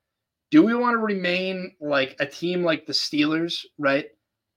[0.50, 4.06] Do we want to remain like a team like the Steelers, right?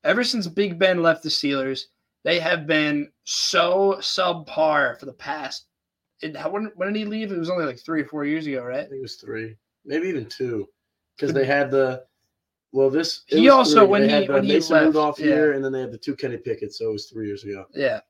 [0.06, 1.86] Ever since Big Ben left the Steelers,
[2.24, 5.66] they have been so subpar for the past.
[6.22, 7.32] It, when, when did he leave?
[7.32, 8.80] It was only like three or four years ago, right?
[8.80, 10.70] I think it was three, maybe even two,
[11.18, 12.04] because they had the.
[12.72, 13.88] Well, this he also three.
[13.88, 15.26] when they he when uh, Mason he left, Rudolph yeah.
[15.26, 17.66] year, and then they had the two Kenny Pickett, so it was three years ago.
[17.74, 18.02] Yeah,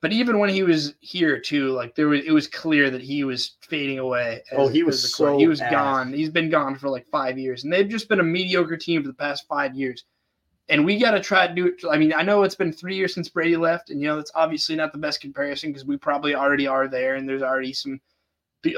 [0.00, 3.24] but even when he was here too, like there was, it was clear that he
[3.24, 4.42] was fading away.
[4.50, 5.70] As, oh, he was so he was ass.
[5.70, 6.12] gone.
[6.12, 9.08] He's been gone for like five years, and they've just been a mediocre team for
[9.08, 10.04] the past five years.
[10.70, 11.82] And we got to try to do it.
[11.90, 14.30] I mean, I know it's been three years since Brady left, and you know that's
[14.34, 18.00] obviously not the best comparison because we probably already are there, and there's already some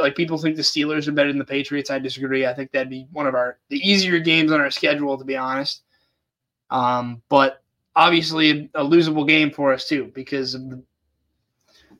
[0.00, 1.90] like people think the Steelers are better than the Patriots.
[1.90, 2.46] I disagree.
[2.46, 5.36] I think that'd be one of our the easier games on our schedule, to be
[5.36, 5.82] honest.
[6.70, 7.62] Um, but
[7.94, 10.82] obviously a losable game for us too because of the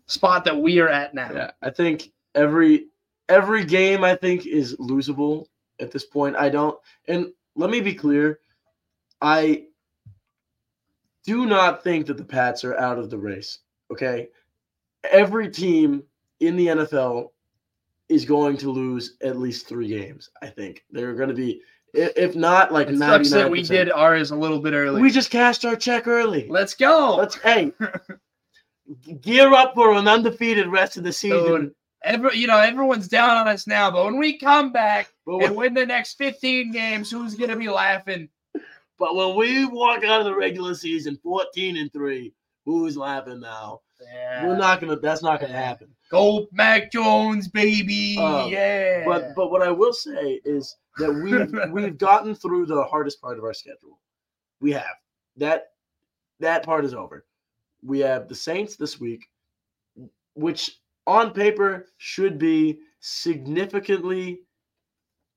[0.07, 1.31] spot that we are at now.
[1.33, 2.87] Yeah, I think every
[3.29, 5.47] every game I think is losable
[5.81, 6.37] at this point.
[6.37, 6.79] I don't
[7.09, 8.41] and let me be clear,
[9.21, 9.67] I
[11.25, 13.59] do not think that the Pats are out of the race.
[13.91, 14.29] Okay.
[15.11, 16.03] Every team
[16.41, 17.31] in the NFL
[18.09, 20.31] is going to lose at least three games.
[20.43, 21.63] I think they're going to be,
[21.95, 23.51] if not like nine.
[23.51, 25.01] We did ours a little bit early.
[25.01, 26.47] We just cashed our check early.
[26.49, 27.17] Let's go.
[27.17, 27.73] Let's hey,
[29.21, 31.61] gear up for an undefeated rest of the season.
[31.61, 35.57] Dude, every, you know, everyone's down on us now, but when we come back and
[35.57, 38.29] win the next 15 games, who's going to be laughing?
[39.03, 42.33] But when we walk out of the regular season 14 and 3,
[42.65, 43.81] who's laughing now?
[44.01, 44.47] Yeah.
[44.47, 44.95] We're not gonna.
[44.95, 45.89] That's not gonna happen.
[46.09, 48.17] Go Mac Jones, baby.
[48.17, 49.03] Uh, yeah.
[49.05, 53.39] But but what I will say is that we've we've gotten through the hardest part
[53.39, 53.99] of our schedule.
[54.61, 54.95] We have
[55.37, 55.73] that
[56.39, 57.25] that part is over
[57.83, 59.29] we have the Saints this week,
[60.35, 64.43] which on paper should be significantly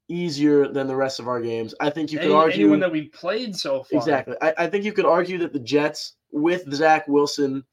[0.07, 1.73] easier than the rest of our games.
[1.79, 3.99] I think you could Any, argue anyone that we played so far.
[3.99, 4.35] Exactly.
[4.41, 7.63] I, I, think you could argue that the Jets with Zach Wilson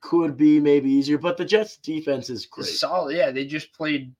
[0.00, 2.68] could be maybe easier, but the Jets defense is great.
[2.68, 3.16] It's solid.
[3.16, 4.14] Yeah, they just played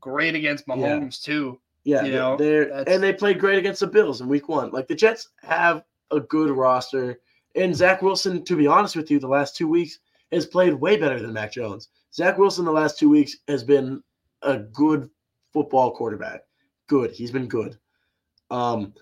[0.00, 1.34] great against Mahomes yeah.
[1.34, 1.60] too.
[1.84, 4.70] Yeah, You know, they're and they played great against the Bills in Week One.
[4.70, 7.20] Like the Jets have a good roster,
[7.54, 9.98] and Zach Wilson, to be honest with you, the last two weeks
[10.30, 11.88] has played way better than Mac Jones.
[12.12, 14.02] Zach Wilson the last two weeks has been
[14.42, 15.08] a good
[15.52, 16.42] football quarterback.
[16.90, 17.78] Good, he's been good.
[18.50, 18.92] Um,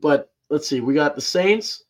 [0.00, 1.82] but let's see, we got the Saints,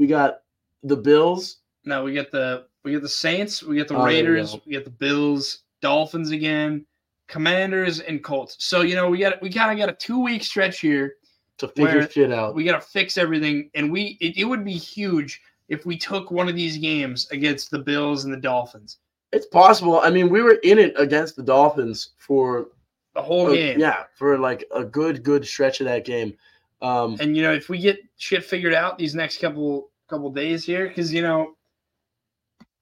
[0.00, 0.40] we got
[0.82, 1.58] the Bills.
[1.84, 4.62] No, we get the we get the Saints, we get the Oh, Raiders, go.
[4.66, 6.84] we get the Bills, Dolphins again,
[7.28, 8.56] Commanders, and Colts.
[8.58, 11.14] So you know we got we kind of got a two week stretch here.
[11.58, 12.56] To figure shit out.
[12.56, 16.32] We got to fix everything, and we it, it would be huge if we took
[16.32, 18.98] one of these games against the Bills and the Dolphins.
[19.30, 20.00] It's possible.
[20.00, 22.70] I mean, we were in it against the Dolphins for
[23.16, 23.80] The whole uh, game.
[23.80, 26.36] yeah, for like a good good stretch of that game.
[26.82, 30.66] Um, And you know, if we get shit figured out these next couple couple days
[30.66, 31.56] here, because you know,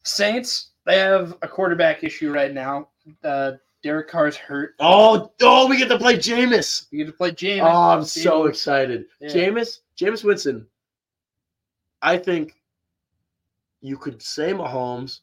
[0.02, 2.88] Saints they have a quarterback issue right now.
[3.22, 3.52] Uh,
[3.84, 4.74] Derek Carr's hurt.
[4.80, 6.86] oh, oh, we get to play Jameis.
[6.90, 7.62] You get to play Jameis.
[7.62, 9.04] Oh, I'm so excited.
[9.20, 9.28] Yeah.
[9.28, 10.66] Jameis, Jameis Winston.
[12.02, 12.60] I think
[13.82, 15.20] you could say Mahomes,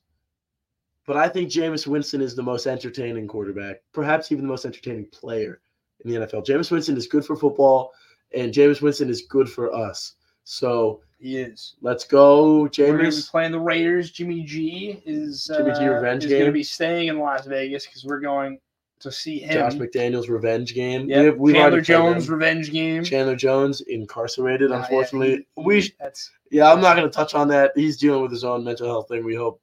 [1.05, 5.05] but I think Jameis Winston is the most entertaining quarterback, perhaps even the most entertaining
[5.07, 5.61] player
[6.05, 6.45] in the NFL.
[6.45, 7.91] Jameis Winston is good for football,
[8.33, 10.15] and Jameis Winston is good for us.
[10.43, 11.75] So He is.
[11.81, 13.29] let's go, We're going to be Jameis.
[13.29, 14.11] playing the Raiders.
[14.11, 17.85] Jimmy G is Jimmy G uh, revenge is going to be staying in Las Vegas
[17.85, 18.59] because we're going
[19.01, 19.53] to see him.
[19.53, 21.09] Josh McDaniels revenge game.
[21.09, 21.23] Yep.
[21.25, 23.03] We've- we've Chandler Jones revenge game.
[23.03, 25.29] Chandler Jones incarcerated, Uh, yeah, unfortunately.
[25.29, 27.71] he- he- we that's Yeah, I'm not going to touch on that.
[27.75, 29.23] He's dealing with his own mental health thing.
[29.23, 29.59] We hope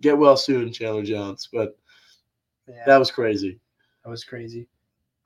[0.00, 1.48] get well soon, Chandler Jones.
[1.52, 1.76] But
[2.68, 2.84] yeah.
[2.86, 3.58] that was crazy.
[4.04, 4.66] That was crazy.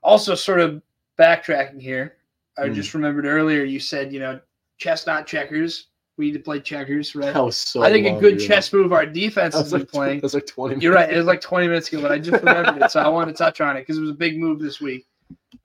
[0.03, 0.81] Also, sort of
[1.19, 2.17] backtracking here,
[2.57, 2.73] I Hmm.
[2.73, 4.39] just remembered earlier you said, you know,
[4.77, 5.87] chestnut checkers.
[6.17, 7.33] We need to play checkers, right?
[7.33, 7.83] That was so.
[7.83, 8.45] I think a good ago.
[8.47, 10.17] chess move our defense That has was been like playing.
[10.19, 10.77] That was like 20.
[10.81, 11.11] You're right.
[11.11, 13.37] It was like 20 minutes ago, but I just remembered it, so I wanted to
[13.37, 15.05] touch on it because it was a big move this week.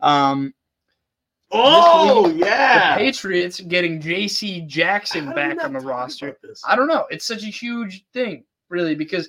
[0.01, 0.53] Um,
[1.53, 2.96] Oh the yeah.
[2.96, 4.61] Patriots getting J.C.
[4.62, 6.37] Jackson How back on the roster.
[6.66, 7.07] I don't know.
[7.11, 9.28] It's such a huge thing, really, because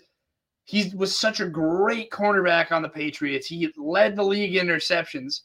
[0.64, 3.48] he was such a great cornerback on the Patriots.
[3.48, 5.42] He led the league in interceptions.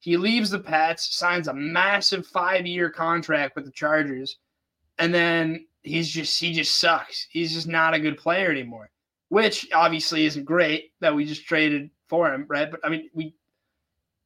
[0.00, 4.36] He leaves the Pats, signs a massive five-year contract with the Chargers,
[4.98, 7.26] and then he's just he just sucks.
[7.30, 8.90] He's just not a good player anymore.
[9.28, 12.70] Which obviously isn't great that we just traded for him, right?
[12.70, 13.34] But I mean, we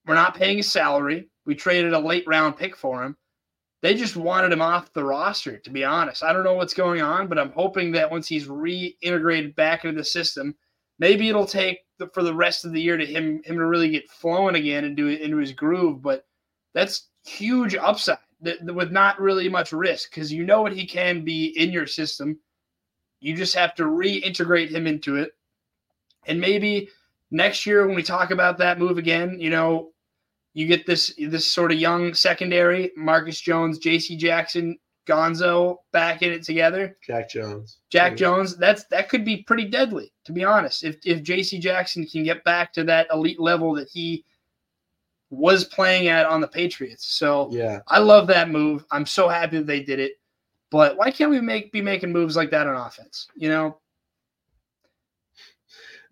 [0.07, 1.29] we're not paying his salary.
[1.45, 3.17] We traded a late round pick for him
[3.83, 6.23] they just wanted him off the roster, to be honest.
[6.23, 9.99] I don't know what's going on, but I'm hoping that once he's reintegrated back into
[9.99, 10.55] the system,
[11.01, 13.91] maybe it'll take the, for the rest of the year to him him to really
[13.91, 16.01] get flowing again and do it into his groove.
[16.01, 16.25] But
[16.75, 20.87] that's huge upside th- th- with not really much risk because you know what he
[20.87, 22.39] can be in your system.
[23.21, 25.33] You just have to reintegrate him into it,
[26.27, 26.89] and maybe
[27.33, 29.92] next year when we talk about that move again, you know,
[30.55, 34.17] you get this this sort of young secondary, Marcus Jones, J.C.
[34.17, 36.97] Jackson, Gonzo back in it together.
[37.05, 37.79] Jack Jones.
[37.91, 40.85] Jack Jones, that's that could be pretty deadly, to be honest.
[40.85, 41.59] If if J.C.
[41.59, 44.25] Jackson can get back to that elite level that he
[45.31, 47.81] was playing at on the Patriots, so Yeah.
[47.89, 48.85] I love that move.
[48.91, 50.13] I'm so happy that they did it.
[50.71, 53.29] But why can't we make be making moves like that on offense?
[53.35, 53.79] You know,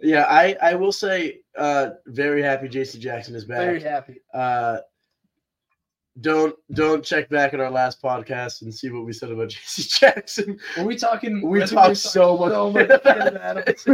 [0.01, 0.25] Yeah.
[0.29, 2.99] I I will say, uh, very happy J.C.
[2.99, 3.59] Jackson is back.
[3.59, 4.21] very happy.
[4.35, 4.79] uh,
[6.21, 9.85] don't don't check back at our last podcast and see what we said about J.C.
[10.01, 10.59] Jackson.
[10.77, 11.49] Were we talking?
[11.49, 12.53] We talked so much.
[12.53, 12.89] so much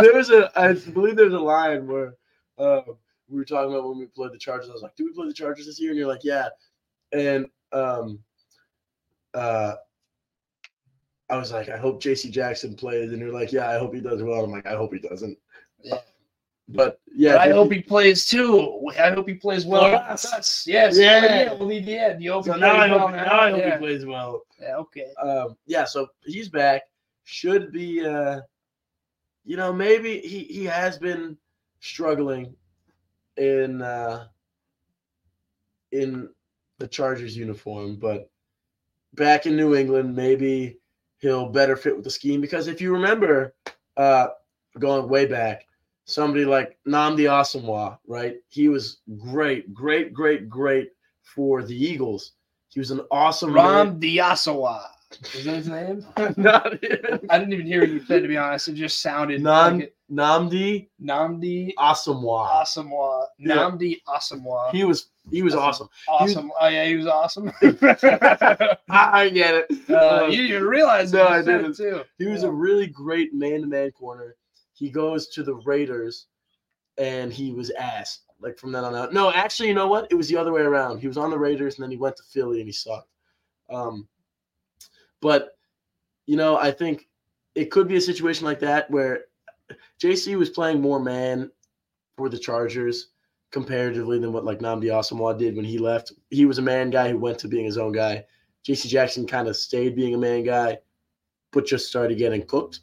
[0.00, 2.14] there was a, I believe there's a line where
[2.58, 2.80] uh,
[3.28, 4.70] we were talking about when we played the Chargers.
[4.70, 6.48] I was like, "Do we play the Chargers this year?" And you're like, "Yeah."
[7.12, 8.18] And um,
[9.34, 9.74] uh,
[11.32, 12.30] I was like, "I hope J.C.
[12.30, 14.92] Jackson plays," and you're like, "Yeah, I hope he does well." I'm like, "I hope
[14.92, 15.38] he doesn't."
[15.82, 15.98] Yeah.
[16.68, 18.86] But yeah, But I hope he plays too.
[18.98, 19.84] I hope he plays well.
[19.84, 20.32] For with us.
[20.32, 20.64] us.
[20.66, 20.98] Yes.
[20.98, 21.24] Yeah.
[21.24, 21.52] Yeah.
[21.54, 22.22] We'll leave the end.
[22.22, 23.72] You hope So now I hope, well now I hope yeah.
[23.72, 24.42] he plays well.
[24.60, 25.06] Yeah, okay.
[25.20, 26.82] um yeah so he's back
[27.24, 28.40] should be uh
[29.44, 31.36] you know maybe he he has been
[31.80, 32.54] struggling
[33.36, 34.26] in uh
[35.90, 36.28] in
[36.78, 38.30] the chargers uniform but
[39.14, 40.78] back in new england maybe
[41.22, 43.54] he'll better fit with the scheme because if you remember
[43.96, 44.28] uh
[44.78, 45.66] going way back
[46.04, 50.90] somebody like Nnamdi Asomugha right he was great great great great
[51.22, 52.32] for the eagles
[52.72, 53.66] he was an awesome man.
[53.66, 54.86] Ram Diasawa.
[55.34, 56.06] Is that his name?
[56.38, 57.20] Not even.
[57.28, 58.68] I didn't even hear what you said, to be honest.
[58.68, 59.96] It just sounded Nam, like it.
[60.12, 62.62] Nnamdi Nnamdi Asomugha.
[62.62, 63.26] Asomugha.
[63.38, 63.56] Yeah.
[63.56, 64.72] Nnamdi Asomugha.
[64.72, 65.88] He was he was awesome.
[66.08, 66.52] Awesome.
[66.60, 67.52] Oh, yeah, he was awesome.
[68.90, 69.66] I get it.
[69.88, 71.12] Uh, Uh, you didn't even realize.
[71.12, 71.76] No, I didn't.
[71.76, 72.02] Too.
[72.18, 72.48] he was yeah.
[72.48, 74.36] a really great man-to-man corner.
[74.74, 76.26] He goes to the Raiders,
[76.98, 79.12] and he was ass like from then on out.
[79.12, 80.08] No, actually, you know what?
[80.10, 80.98] It was the other way around.
[80.98, 83.08] He was on the Raiders and then he went to Philly and he sucked.
[83.70, 84.08] Um,
[85.20, 85.56] but
[86.26, 87.08] you know, I think
[87.54, 89.26] it could be a situation like that where
[90.00, 91.50] JC was playing more man
[92.16, 93.08] for the Chargers
[93.50, 96.12] comparatively than what like Nnamdi Asomugha did when he left.
[96.30, 98.24] He was a man guy who went to being his own guy.
[98.66, 100.78] JC Jackson kind of stayed being a man guy,
[101.52, 102.80] but just started getting cooked.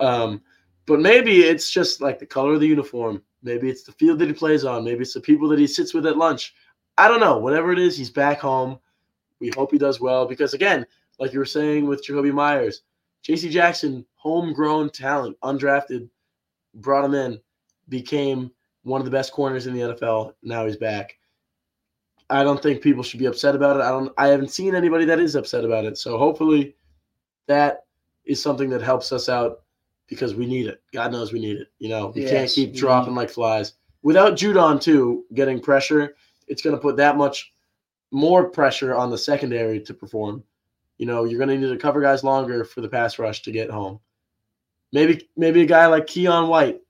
[0.00, 0.40] Um,
[0.86, 3.22] but maybe it's just like the color of the uniform.
[3.42, 4.84] Maybe it's the field that he plays on.
[4.84, 6.54] Maybe it's the people that he sits with at lunch.
[6.98, 7.38] I don't know.
[7.38, 8.78] Whatever it is, he's back home.
[9.40, 10.86] We hope he does well because, again,
[11.18, 12.82] like you were saying with Jakobi Meyers,
[13.26, 16.08] JC Jackson, homegrown talent, undrafted,
[16.76, 17.40] brought him in,
[17.88, 18.50] became
[18.82, 20.34] one of the best corners in the NFL.
[20.42, 21.18] Now he's back.
[22.28, 23.82] I don't think people should be upset about it.
[23.82, 24.12] I don't.
[24.18, 25.96] I haven't seen anybody that is upset about it.
[25.96, 26.76] So hopefully,
[27.46, 27.84] that
[28.24, 29.62] is something that helps us out
[30.08, 30.82] because we need it.
[30.92, 31.68] God knows we need it.
[31.78, 33.74] You know, we can't keep dropping like flies.
[34.02, 36.16] Without Judon too getting pressure,
[36.48, 37.52] it's going to put that much
[38.10, 40.42] more pressure on the secondary to perform.
[40.98, 43.52] You know, you're going to need to cover guys longer for the pass rush to
[43.52, 44.00] get home.
[44.96, 46.80] Maybe maybe a guy like Keion White,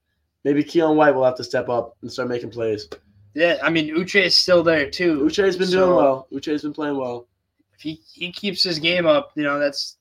[0.45, 2.89] maybe Keion White will have to step up and start making plays.
[3.35, 5.23] Yeah, I mean Uche is still there too.
[5.23, 6.29] Uche's been doing well.
[6.33, 7.27] Uche's been playing well.
[7.75, 9.97] If he, he keeps his game up, you know, that's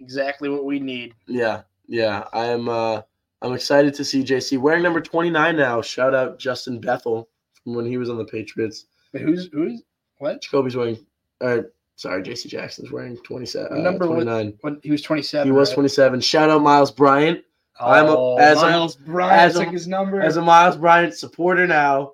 [0.00, 1.14] exactly what we need.
[1.28, 2.24] Yeah, yeah.
[2.32, 3.02] I'm uh
[3.42, 5.82] I'm excited to see JC wearing number 29 now.
[5.82, 7.28] Shout out Justin Bethel
[7.62, 8.86] from when he was on the Patriots.
[9.12, 9.84] But who's who's
[10.18, 10.42] what?
[10.42, 10.98] Jakobi's wearing
[11.40, 14.58] or sorry, JC Jackson's wearing 27 uh, Number what- 29.
[14.60, 15.48] What he was twenty seven.
[15.48, 16.20] He was 27.
[16.20, 17.42] Shout out Myles Bryant.
[17.80, 20.20] I'm a- oh, as a- Myles Bryant as a- took his number.
[20.20, 22.12] As a Myles Bryant supporter now,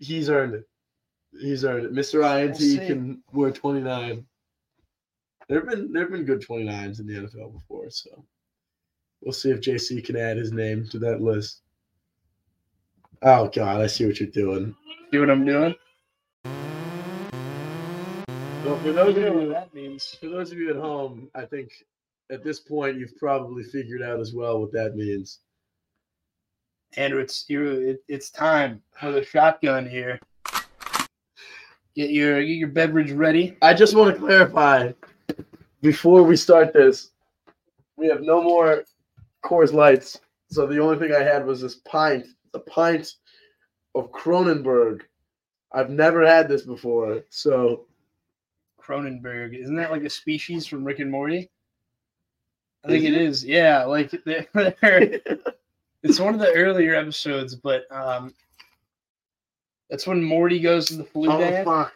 [0.00, 0.68] he's earned it.
[1.40, 1.92] He's earned it.
[1.92, 2.22] Mr.
[2.24, 2.76] INT see.
[2.78, 4.26] can wear 29.
[5.48, 8.24] There've been there've been good 29s in the NFL before, so
[9.20, 11.60] we'll see if JC can add his name to that list.
[13.22, 14.74] Oh god, I see what you're doing.
[15.10, 15.74] See what I'm doing?
[18.64, 20.16] Well, for those of You know that means.
[20.20, 21.72] for those of you at home, I think
[22.30, 25.40] at this point you've probably figured out as well what that means.
[26.96, 27.44] Andrew, it's.
[27.48, 30.20] It, it's time for the shotgun here.
[31.96, 33.56] Get your get your beverage ready.
[33.62, 34.92] I just want to clarify
[35.80, 37.10] before we start this,
[37.96, 38.84] we have no more
[39.44, 40.20] Coors Lights.
[40.50, 43.14] So the only thing I had was this pint, a pint
[43.96, 45.00] of Kronenbourg.
[45.72, 47.86] I've never had this before, so
[48.82, 51.50] Cronenberg, isn't that like a species from Rick and Morty?
[52.84, 53.44] I think it is.
[53.44, 55.20] Yeah, like they're, they're,
[56.02, 58.34] it's one of the earlier episodes, but um,
[59.88, 61.64] that's when Morty goes to the flu oh dance.
[61.64, 61.94] fuck!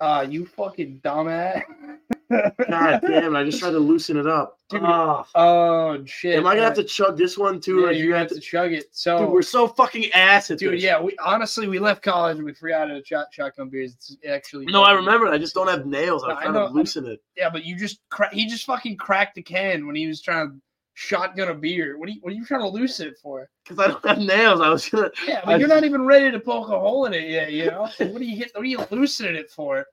[0.00, 1.62] Ah, you fucking dumbass.
[2.30, 2.52] God
[3.02, 3.34] damn!
[3.34, 4.58] it, I just tried to loosen it up.
[4.68, 5.26] Dude, Ah.
[5.34, 6.36] Oh shit!
[6.38, 7.80] am I gonna have to chug this one too?
[7.80, 8.34] Yeah, you're gonna have to?
[8.36, 8.84] to chug it.
[8.92, 10.82] So, Dude, we're so fucking ass at Dude, this.
[10.82, 13.94] yeah, we honestly we left college and we forgot how to shot shotgun beers.
[13.94, 15.26] It's actually No, I remember.
[15.26, 15.32] it.
[15.32, 16.22] I just don't have nails.
[16.24, 17.20] I'm I trying to loosen it.
[17.36, 20.50] Yeah, but you just cra- he just fucking cracked the can when he was trying
[20.50, 20.56] to
[20.94, 21.98] shotgun a beer.
[21.98, 23.48] What are you what are you trying to loosen it for?
[23.64, 24.60] Because I don't have nails.
[24.60, 25.10] I was gonna.
[25.26, 27.52] Yeah, but I- you're not even ready to poke a hole in it yet.
[27.52, 28.50] You know what are you get?
[28.54, 29.84] What are you loosening it for?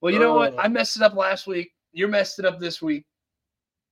[0.00, 0.54] Well, you know what?
[0.54, 0.58] Oh.
[0.58, 1.72] I messed it up last week.
[1.92, 3.04] You're messed it up this week.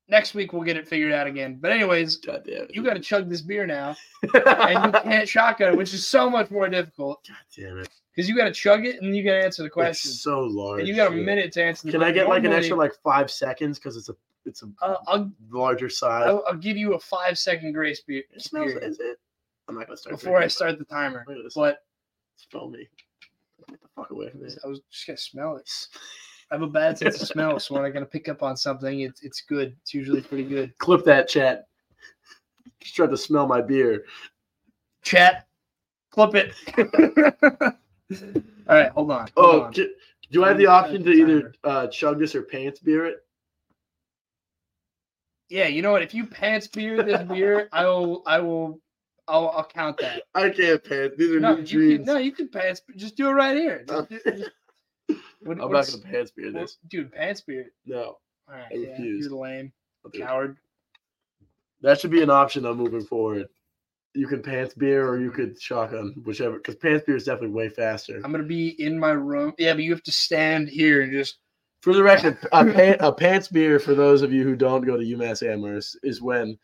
[0.09, 1.59] Next week we'll get it figured out again.
[1.61, 2.75] But anyways, God damn it.
[2.75, 6.31] you got to chug this beer now, and you can't shotgun it, which is so
[6.31, 7.89] much more difficult God damn it.
[8.15, 10.11] because you got to chug it and you got to answer the question.
[10.13, 10.81] It's so large.
[10.81, 11.87] and you got a minute to answer.
[11.89, 14.71] The Can I get like an extra like five seconds because it's a it's a
[14.81, 16.29] Uh, larger size?
[16.29, 18.75] I'll I'll give you a five second grace be- it smells.
[18.75, 19.17] period Is it?
[19.69, 21.25] I'm not gonna start before I start the timer.
[21.27, 21.55] Look at this.
[21.55, 21.79] But
[22.37, 22.87] Smell me.
[23.69, 24.51] Get the fuck away from me.
[24.65, 25.71] I was just gonna smell it.
[26.51, 29.01] I have a bad sense of smell, so when I gotta pick up on something,
[29.01, 29.77] it's it's good.
[29.83, 30.77] It's usually pretty good.
[30.79, 31.67] Clip that chat.
[32.81, 34.05] Just tried to smell my beer.
[35.03, 35.47] Chat,
[36.11, 36.55] clip it.
[38.69, 39.29] All right, hold on.
[39.37, 39.71] Hold Oh, on.
[39.73, 39.91] get,
[40.31, 43.19] do I have the option to either uh, chug this or pants beer it?
[45.49, 45.67] yeah.
[45.69, 46.03] You know what?
[46.03, 48.23] If you pants beer this beer, I will.
[48.27, 48.81] I will.
[49.29, 50.23] I'll, I'll count that.
[50.35, 51.17] I can't pants.
[51.19, 52.07] These are No, new you can, dreams.
[52.07, 52.83] no, you can pants.
[52.97, 53.85] Just do it right here.
[53.89, 54.51] I'm Just just-
[55.41, 56.79] what- I'm not gonna pants beer this.
[56.89, 57.13] dude.
[57.13, 57.67] Pants beer.
[57.85, 58.19] No.
[58.49, 59.27] All right, I yeah, refuse.
[59.27, 59.73] you're lame,
[60.05, 60.27] I'll do it.
[60.27, 60.57] coward.
[61.83, 63.49] That should be an option on moving forward.
[64.15, 66.57] You can pants beer or you could shotgun, whichever.
[66.57, 68.21] Because pants beer is definitely way faster.
[68.25, 69.53] I'm gonna be in my room.
[69.59, 71.39] Yeah, but you have to stand here and just.
[71.83, 74.97] For the record, a, pan, a pants beer for those of you who don't go
[74.97, 76.59] to UMass Amherst is when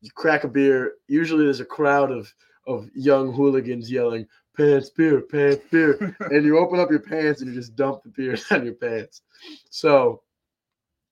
[0.00, 0.94] you crack a beer.
[1.08, 2.32] Usually, there's a crowd of
[2.66, 4.26] of young hooligans yelling
[4.56, 8.10] "pants beer, pants beer," and you open up your pants and you just dump the
[8.10, 9.22] beer down your pants.
[9.70, 10.22] So,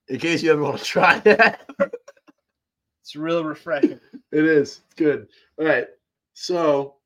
[0.09, 1.69] in case you ever want to try that,
[3.03, 4.01] It's real refreshing.
[4.33, 5.29] it is it's good.
[5.59, 5.87] All right,
[6.35, 6.97] So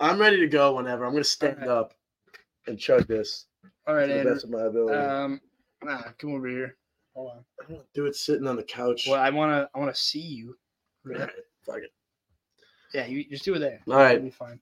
[0.00, 1.04] I'm ready to go whenever.
[1.04, 1.68] I'm gonna stand Alright.
[1.68, 1.94] up
[2.66, 3.46] and chug this
[3.86, 4.32] All right, right, Andrew.
[4.34, 4.96] best of my ability.
[4.98, 5.40] Um,
[5.82, 6.76] nah, come over here.
[7.14, 7.44] Hold on.
[7.68, 9.06] I don't do it sitting on the couch.
[9.08, 10.56] Well, I wanna, I wanna see you.
[11.06, 11.92] Fuck it.
[12.92, 13.80] Yeah, you just do it there.
[13.88, 14.16] All right.
[14.16, 14.60] It'll be fine.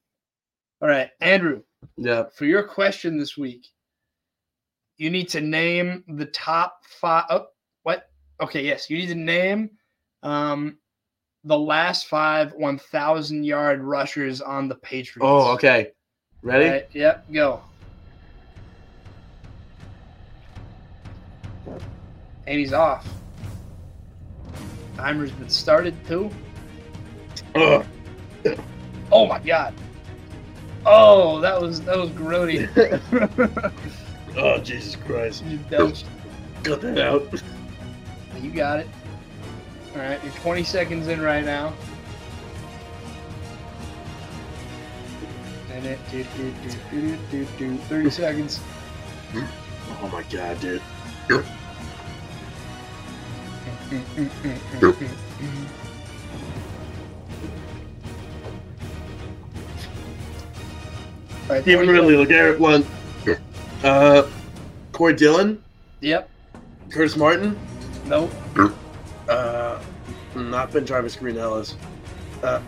[0.80, 1.62] All right, Andrew.
[1.96, 2.24] Yeah.
[2.34, 3.66] For your question this week,
[4.96, 7.24] you need to name the top five.
[7.30, 7.46] Oh,
[7.82, 8.10] what?
[8.40, 9.70] Okay, yes, you need to name
[10.22, 10.78] um,
[11.44, 15.20] the last five 1,000 yard rushers on the Patriots.
[15.22, 15.92] Oh, okay.
[16.42, 16.68] Ready?
[16.68, 17.60] Right, yep, go.
[22.46, 23.06] And he's off.
[24.96, 26.30] Timer's been started too.
[27.54, 27.84] Ugh.
[29.10, 29.74] Oh my god.
[30.84, 32.68] Oh, that was that was grody.
[34.36, 35.44] oh Jesus Christ!
[35.44, 36.06] you belched.
[36.62, 37.42] Cut that out.
[38.40, 38.88] You got it.
[39.94, 41.74] All right, you're 20 seconds in right now.
[45.70, 48.60] And it, do, do, do, do, do, do, 30 seconds.
[49.34, 50.82] Oh my God, dude.
[61.48, 62.86] All right, Stevan 20 Ridley, LeGarrette Blunt,
[63.84, 64.22] uh,
[64.92, 65.62] Corey Dillon,
[66.00, 66.28] Yep.
[66.90, 67.58] Curtis Martin,
[68.06, 68.32] Nope.
[69.28, 69.78] uh,
[70.34, 71.76] not BenJarvus Green-Ellis.
[72.42, 72.60] Uh,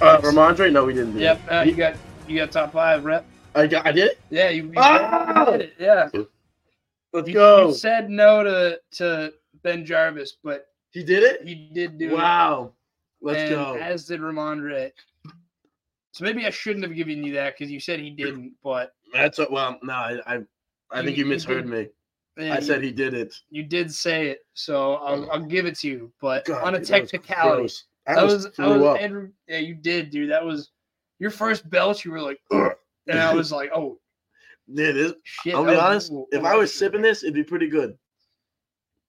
[0.00, 0.72] uh, Rhamondre?
[0.72, 1.12] No, we didn't.
[1.14, 1.40] Do Yep.
[1.48, 1.94] Uh, He- you got
[2.28, 3.24] you got top five rep.
[3.54, 4.20] I, got, I did it.
[4.30, 5.52] Yeah, you, you Oh!
[5.52, 5.74] did it.
[5.78, 6.08] Yeah.
[7.12, 7.68] Let's You, go.
[7.68, 9.32] you said no to to
[9.64, 11.46] BenJarvus, but he did it.
[11.46, 12.16] he did do it.
[12.16, 12.72] Wow.
[13.20, 13.74] Let's and go.
[13.74, 14.92] As did Rhamondre.
[16.12, 19.38] So maybe I shouldn't have given you that because you said he didn't, but That's
[19.38, 19.78] a, well.
[19.82, 20.40] No, I, I,
[20.90, 21.88] I think You- you you misheard did- me.
[22.46, 23.34] yeah, I you- said he did it.
[23.50, 26.12] you did say it, so I'll, I'll give it to you.
[26.20, 27.74] But God, on a dude, that was technicality.
[28.06, 28.98] I that was, that was.
[29.00, 29.30] Andrew.
[29.48, 30.30] Yeah, you did, dude.
[30.30, 30.70] That was
[31.18, 32.04] your first belch.
[32.04, 32.72] You were like, "Ugh,"
[33.06, 33.98] and I was like, oh
[34.68, 35.14] It is.
[35.24, 35.54] shit.
[35.54, 36.12] I'll be was- honest.
[36.32, 37.96] If I was sipping this, it'd be pretty good.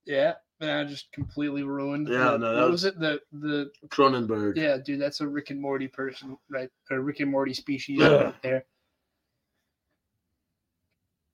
[0.05, 2.07] yeah, and I just completely ruined.
[2.07, 2.99] Yeah, the- no, that was it?
[2.99, 4.57] The the Cronenberg.
[4.57, 4.99] yeah, dude.
[5.01, 6.69] That's a Rick and Morty person, right?
[6.89, 8.65] A Rick and Morty species right there.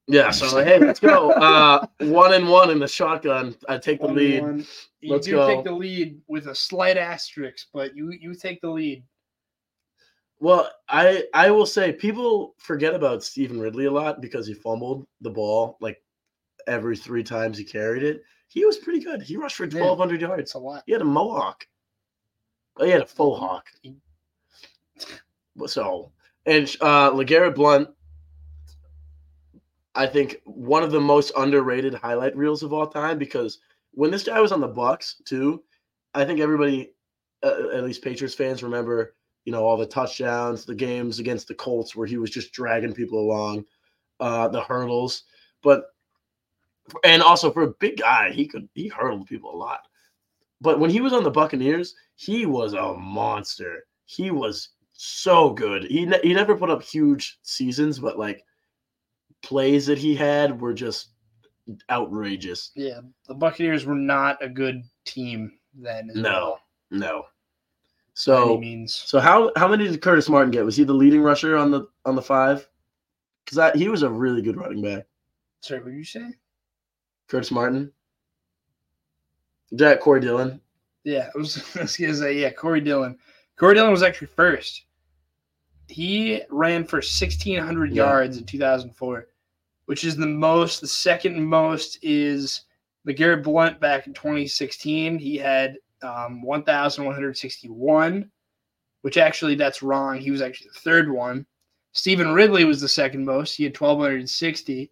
[0.07, 0.31] Yeah.
[0.31, 1.31] So hey, let's go.
[1.37, 3.55] Uh, one and one in the shotgun.
[3.67, 4.41] I take the One lead.
[4.41, 4.65] one.
[5.01, 5.47] You Let's do go.
[5.47, 9.03] take the lead with a slight asterisk, but you you take the lead.
[10.39, 15.07] Well, I I will say people forget about Stevan Ridley a lot because he fumbled
[15.21, 16.01] the ball like
[16.67, 18.21] every three times he carried it.
[18.47, 19.21] He was pretty good.
[19.21, 20.53] He rushed for twelve hundred yards.
[20.53, 20.83] A lot.
[20.85, 21.65] He had a mohawk.
[22.77, 23.65] Oh, he had a faux hawk.
[25.65, 26.11] So,
[26.45, 27.89] and uh, Legarrette Blunt,
[29.95, 33.59] I think one of the most underrated highlight reels of all time because
[33.91, 35.63] when this guy was on the Bucks too,
[36.13, 36.93] I think everybody,
[37.41, 39.15] uh, at least Patriots fans, remember
[39.47, 42.93] you know all the touchdowns, the games against the Colts where he was just dragging
[42.93, 43.63] people along,
[44.19, 45.23] uh, the hurdles,
[45.63, 45.85] but
[47.05, 49.87] and also for a big guy, he could he hurdled people a lot.
[50.59, 53.85] But when he was on the Buccaneers, he was a monster.
[54.03, 55.85] He was so good.
[55.85, 58.43] He ne- he never put up huge seasons, but like
[59.43, 61.11] plays that he had were just
[61.89, 62.71] outrageous.
[62.75, 66.11] Yeah, the Buccaneers were not a good team then.
[66.15, 66.59] No, well,
[66.91, 67.23] no.
[68.17, 70.65] So so how how many did Curtis Martin get?
[70.65, 72.67] Was he the leading rusher on the on the five?
[73.45, 75.05] Because he was a really good running back.
[75.61, 76.31] Sorry, what did you say?
[77.27, 77.91] Curtis Martin.
[79.75, 80.59] Jack Corey Dillon.
[81.03, 82.49] Yeah, I was, I was gonna say yeah.
[82.49, 83.19] Corey Dillon.
[83.55, 84.85] Corey Dillon was actually first.
[85.87, 88.05] He ran for sixteen hundred Yeah.
[88.05, 89.27] yards in two thousand four,
[89.85, 90.81] which is the most.
[90.81, 92.61] The second most is
[93.07, 95.19] LeGarrette Blunt back in twenty sixteen.
[95.19, 98.31] He had um, one thousand one hundred sixty one,
[99.01, 100.17] which actually that's wrong.
[100.17, 101.45] He was actually the third one.
[101.93, 103.55] Stevan Ridley was the second most.
[103.55, 104.91] He had twelve hundred sixty.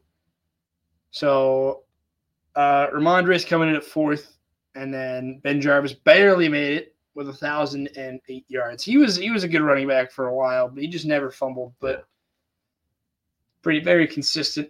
[1.11, 1.83] So
[2.55, 4.37] uh, Rhamondre's coming in at fourth,
[4.75, 8.83] and then BenJarvus barely made it with a thousand and eight yards.
[8.83, 11.31] He was he was a good running back for a while, but he just never
[11.31, 11.73] fumbled.
[11.79, 12.05] But
[13.61, 14.69] pretty very consistent.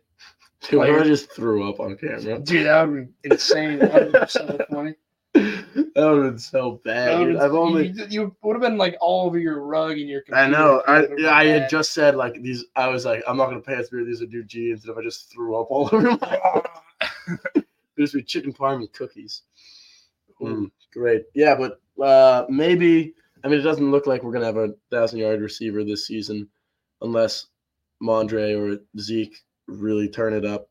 [0.61, 2.39] Dude, I just threw up on camera.
[2.39, 3.79] Dude, that would be insane.
[3.79, 4.95] That would be so funny.
[5.35, 7.35] That would have been so bad.
[7.35, 10.23] That I've only you, you would have been like all over your rug and your.
[10.33, 10.81] I know.
[10.87, 11.69] I yeah, I had bad.
[11.69, 12.65] just said like these.
[12.75, 15.03] I was like, I'm not gonna pay through these are new jeans, and if I
[15.03, 16.61] just threw up all over my,
[17.97, 19.43] there's be chicken parm and cookies.
[20.41, 21.25] Mm, great.
[21.33, 23.13] Yeah, but uh maybe.
[23.43, 26.47] I mean, it doesn't look like we're gonna have a thousand yard receiver this season,
[27.01, 27.47] unless
[28.01, 30.69] Mondre or Zeke really turn it up.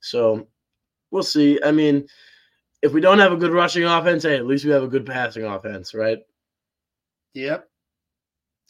[0.00, 0.46] So
[1.10, 1.58] we'll see.
[1.64, 2.06] I mean,
[2.82, 5.06] if we don't have a good rushing offense, hey, at least we have a good
[5.06, 6.18] passing offense, right?
[7.34, 7.68] Yep.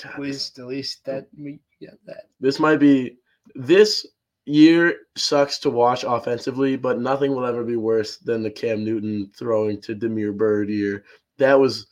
[0.02, 2.24] God, At least, at least that we get that.
[2.40, 3.18] this might be
[3.54, 4.06] this
[4.46, 9.30] year sucks to watch offensively, but nothing will ever be worse than the Cam Newton
[9.36, 11.04] throwing to Damiere Byrd year.
[11.38, 11.88] That was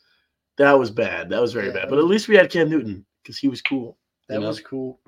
[0.57, 1.29] that was bad.
[1.29, 1.89] That was very Yeah, bad.
[1.89, 3.97] But at least we had Cam Newton because he was cool.
[4.27, 4.47] That You know?
[4.47, 4.99] was cool.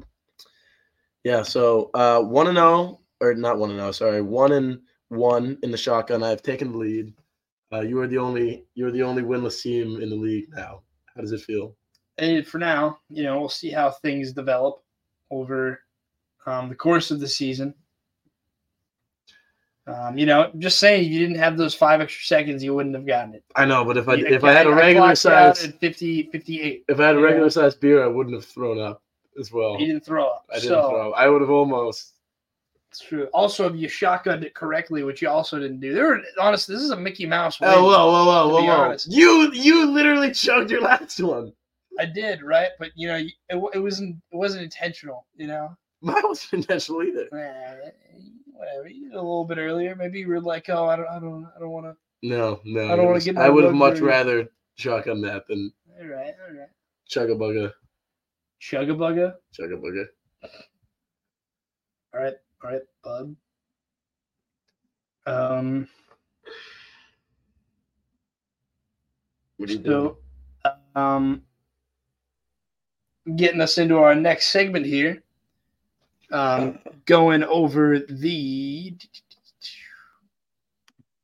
[1.23, 1.43] Yeah.
[1.43, 3.91] So uh, one and zero, or not one and zero.
[3.91, 4.79] Sorry, one and
[5.09, 6.23] one in the shotgun.
[6.23, 7.13] I've taken the lead.
[7.71, 10.81] Uh, you are the only you're the only winless team in the league now.
[11.15, 11.75] How does it feel?
[12.17, 14.83] And for now, you know, we'll see how things develop
[15.31, 15.79] over
[16.45, 17.73] um, the course of the season.
[19.85, 23.05] Um, you know, just saying you didn't have those five extra seconds, you wouldn't have
[23.05, 23.43] gotten it.
[23.55, 26.85] I know, but if I You- if I had a regular size at 50, 58.
[26.87, 27.27] if I had a you know.
[27.27, 29.01] regular size beer, I wouldn't have thrown up
[29.37, 29.77] as well.
[29.77, 30.45] He didn't throw up.
[30.49, 31.17] I didn't so throw up.
[31.17, 32.12] I would have almost.
[32.99, 33.27] True.
[33.33, 36.83] Also, if you shotgunned it correctly, which you also didn't do, there were honestly, this
[36.83, 37.59] is a Mickey Mouse.
[37.59, 37.69] Win.
[37.73, 38.71] Oh whoa whoa whoa whoa whoa!
[38.71, 39.11] honest.
[39.11, 41.53] You you literally chugged your last one.
[41.99, 42.69] I did, right?
[42.79, 43.31] But you know, it,
[43.73, 45.25] it wasn't it wasn't intentional.
[45.35, 47.27] You know, Mine wasn't intentional either.
[47.33, 47.89] Eh,
[48.53, 48.87] whatever.
[48.89, 49.95] You did a little bit earlier.
[49.95, 51.95] Maybe you were like, oh, I don't, I don't, I don't want to.
[52.27, 52.91] No no.
[52.91, 54.05] I don't wanna get I would have much dirty.
[54.05, 56.69] rather shotgun that than All right, all right.
[57.05, 57.71] chug a bugger.
[58.59, 59.33] Chug a bugger.
[59.51, 60.05] Chug a bugger.
[62.13, 63.35] All right, right, bud.
[65.25, 65.87] Um.
[69.57, 70.15] What are you doing?
[70.65, 71.43] So, um,
[73.35, 75.21] getting us into our next segment here.
[76.31, 78.95] Um, going over the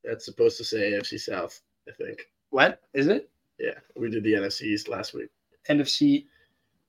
[0.04, 1.60] That's supposed to say AFC South.
[1.88, 2.28] I think.
[2.52, 3.30] what is it?
[3.60, 5.30] Yeah, we did the NFC East last week.
[5.68, 6.26] NFC.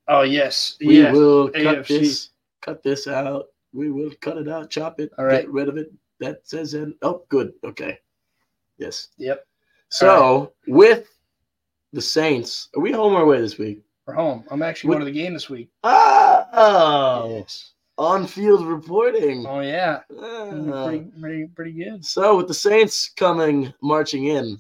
[0.09, 1.15] Oh yes, We yes.
[1.15, 1.89] will cut AFC.
[1.89, 2.31] this.
[2.61, 3.47] Cut this out.
[3.73, 4.71] We will cut it out.
[4.71, 5.11] Chop it.
[5.19, 5.43] All right.
[5.43, 5.93] Get rid of it.
[6.19, 6.95] That says in.
[7.03, 7.53] Oh, good.
[7.65, 7.99] Okay.
[8.79, 9.09] Yes.
[9.19, 9.47] Yep,
[9.91, 11.09] So with
[11.93, 13.83] the Saints, are we home or away this week?
[14.07, 14.45] we're home.
[14.51, 15.71] I'm actually What- going to the game this week.
[15.85, 17.73] Oh, Yes.
[17.99, 19.45] on-field reporting.
[19.47, 20.51] Oh yeah, Ah.
[20.89, 22.05] pretty, pretty, pretty good.
[22.05, 24.59] So with the Saints coming marching in,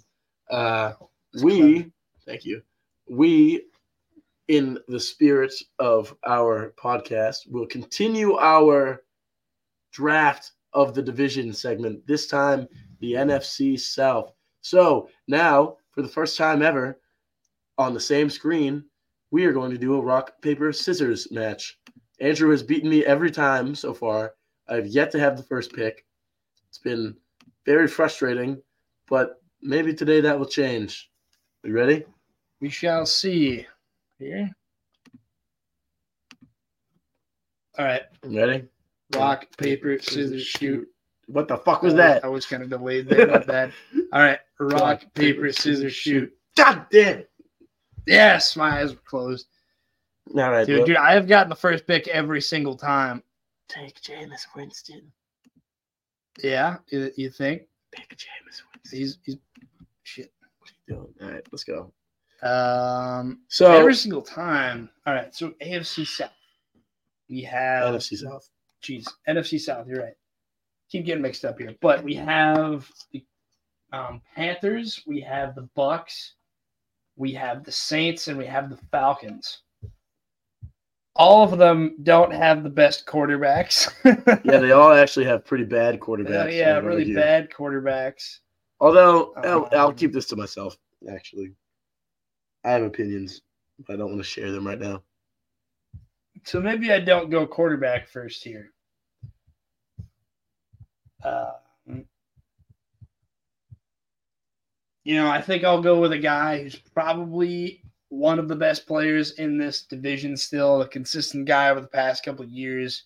[0.51, 0.93] uh,
[1.33, 1.91] That's we clever.
[2.27, 2.63] thank you.
[3.09, 3.65] We,
[4.51, 9.05] in the spirit of our podcast, we'll continue our
[9.93, 12.05] draft of the division segment.
[12.09, 12.67] This time,
[12.99, 14.33] the NFC South.
[14.61, 17.01] So now, for the first time ever,
[17.79, 18.83] on the same screen,
[19.31, 21.79] we are going to do a rock paper scissors match.
[22.21, 24.35] Andrew has beaten me every time so far.
[24.69, 26.05] I've yet to have the first pick.
[26.69, 27.15] It's been
[27.67, 28.61] very frustrating,
[29.09, 31.09] but maybe today that will change.
[31.63, 32.05] You ready?
[32.61, 33.69] We shall see.
[34.21, 34.51] Here.
[37.79, 38.03] All right.
[38.23, 38.65] Ready?
[39.17, 40.87] Rock, paper, scissors, shoot.
[41.27, 42.25] What the fuck was oh, that?
[42.25, 43.27] I was kind of delayed there.
[43.27, 43.73] Not bad.
[44.13, 44.39] All right.
[44.59, 46.31] Rock, paper, scissors, shoot.
[46.55, 47.31] God damn it.
[48.07, 49.47] Yes, my eyes were closed.
[50.37, 53.23] All right, Dude, well, dude, I have gotten the first pick every single time.
[53.69, 55.11] take Jameis Winston.
[56.43, 58.99] Yeah, you, you think Pick Jameis Winston.
[58.99, 59.37] he's he's
[60.05, 60.33] shit.
[60.59, 61.15] What are you doing?
[61.23, 61.93] All right, let's go.
[62.43, 64.89] Um, So every single time.
[65.07, 66.31] All right, so AFC South.
[67.29, 68.49] We have NFC South.
[68.83, 69.87] Jeez, NFC South.
[69.87, 70.15] You're right.
[70.91, 73.25] Keep getting mixed up here, but we have the
[73.93, 76.35] um, Panthers, we have the Bucks,
[77.17, 79.63] we have the Saints, and we have the Falcons.
[81.17, 83.89] All of them don't have the best quarterbacks.
[84.45, 86.57] Yeah, they all actually have pretty bad Uh, quarterbacks.
[86.57, 88.39] yeah, really bad quarterbacks.
[88.81, 90.77] Although I'll, I'll Um, keep this to myself.
[91.13, 91.53] Actually,
[92.65, 93.43] I have opinions,
[93.87, 95.03] but I don't want to share them right now.
[96.45, 98.73] So maybe I don't go quarterback first here.
[101.23, 101.53] Uh,
[105.05, 108.87] you know, I think I'll go with a guy who's probably one of the best
[108.87, 113.05] players in this division still, a consistent guy over the past couple of years.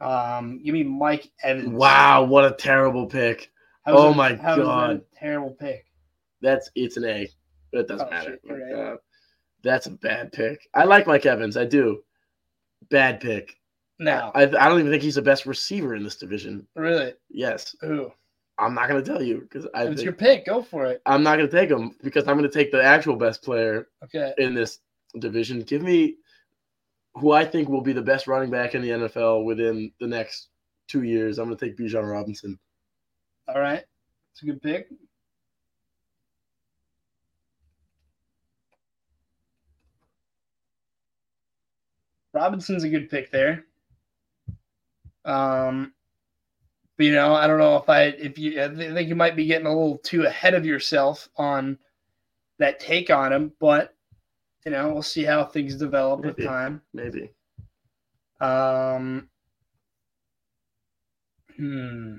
[0.00, 1.68] Um, give me Mike Evans.
[1.70, 3.50] Wow, what a terrible pick.
[3.84, 5.02] How's oh my that God.
[5.18, 5.86] terrible pick.
[6.42, 7.28] That's it's an A,
[7.72, 8.38] but it doesn't Oh, matter.
[8.46, 8.92] shit, alright.
[8.94, 8.96] Uh,
[9.62, 10.60] that's a bad pick.
[10.74, 11.56] I like Mike Evans.
[11.56, 12.02] I do.
[12.90, 13.56] Bad pick.
[13.98, 16.66] Now, I, I don't even think he's the best receiver in this division.
[16.76, 18.12] really, Yes, who?
[18.58, 20.46] I'm not going to tell you because I It's your pick.
[20.46, 21.02] Go for it.
[21.06, 23.88] I'm not going to take him because I'm going to take the actual best player
[24.04, 24.32] Okay.
[24.38, 24.78] in this
[25.18, 25.60] division.
[25.60, 26.16] Give me
[27.14, 30.48] who I think will be the best running back in the NFL within the next
[30.88, 31.38] two years.
[31.38, 32.58] I'm going to take Bijan Robinson.
[33.48, 33.84] All right.
[34.32, 34.88] It's a good pick.
[42.36, 43.64] Robinson's a good pick there.
[45.24, 45.92] Um,
[46.96, 49.46] But, you know, I don't know if I if you I think you might be
[49.46, 51.78] getting a little too ahead of yourself on
[52.58, 53.94] that take on him, but
[54.64, 56.34] you know, we'll see how things develop Maybe.
[56.36, 56.82] with time.
[56.92, 57.32] Maybe.
[58.40, 59.28] Um,
[61.56, 62.16] hmm.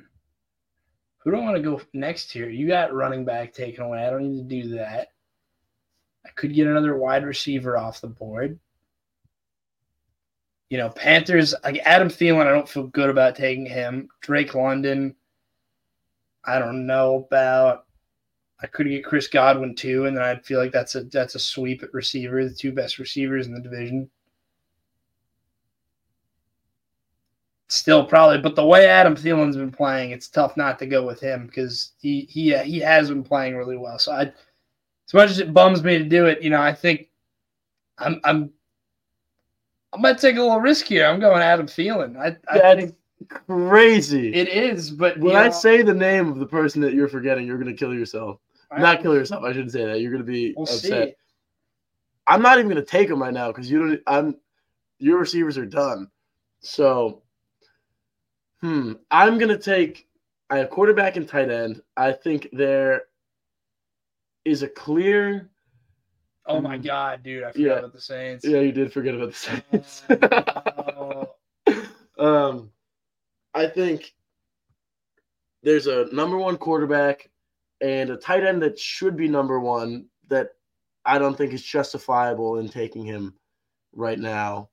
[1.19, 2.49] Who do I want to go next here?
[2.49, 4.05] You got running back taken away.
[4.05, 5.09] I don't need to do that.
[6.25, 8.59] I could get another wide receiver off the board.
[10.69, 14.09] You know, Panthers, like Adam Thielen, I don't feel good about taking him.
[14.21, 15.15] Drake London,
[16.45, 17.85] I don't know about.
[18.59, 21.39] I could get Chris Godwin too, and then I'd feel like that's a that's a
[21.39, 24.09] sweep at receiver, the two best receivers in the division.
[27.69, 31.19] Still probably, but the way Adam Thielen's been playing, it's tough not to go with
[31.19, 33.99] him because he he uh, he has been playing really well.
[33.99, 37.09] So I, as much as it bums me to do it, you know, I think
[37.97, 38.51] I'm I'm
[39.93, 41.05] I might take a little risk here.
[41.05, 42.17] I'm going Adam Thielen.
[42.17, 42.95] I, I That's think
[43.29, 44.33] crazy.
[44.33, 47.47] it is, but when I know, say the name of the person that you're forgetting,
[47.47, 48.39] you're gonna kill yourself.
[48.69, 49.43] I- Not kill yourself.
[49.43, 50.01] I shouldn't say that.
[50.01, 51.09] You're gonna be We'll upset.
[51.09, 51.15] see.
[52.27, 54.01] I'm not even gonna take him right now because you don't.
[54.07, 54.35] I'm
[54.99, 56.09] your receivers are done.
[56.59, 57.21] So,
[58.61, 60.07] hmm, I'm gonna take.
[60.49, 61.81] I have quarterback and tight end.
[61.95, 63.03] I think there
[64.45, 65.49] is a clear.
[66.47, 67.43] Oh my god, dude!
[67.43, 67.73] I forgot Yeah.
[67.79, 68.45] about the Saints.
[68.45, 70.03] Yeah, you did forget about the Saints.
[70.09, 71.33] Oh,
[72.19, 72.71] um,
[73.53, 74.13] I think
[75.63, 77.29] there's a number one quarterback
[77.81, 80.51] and a tight end that should be number one that
[81.05, 83.33] I don't think is justifiable in taking him
[83.93, 84.69] right now.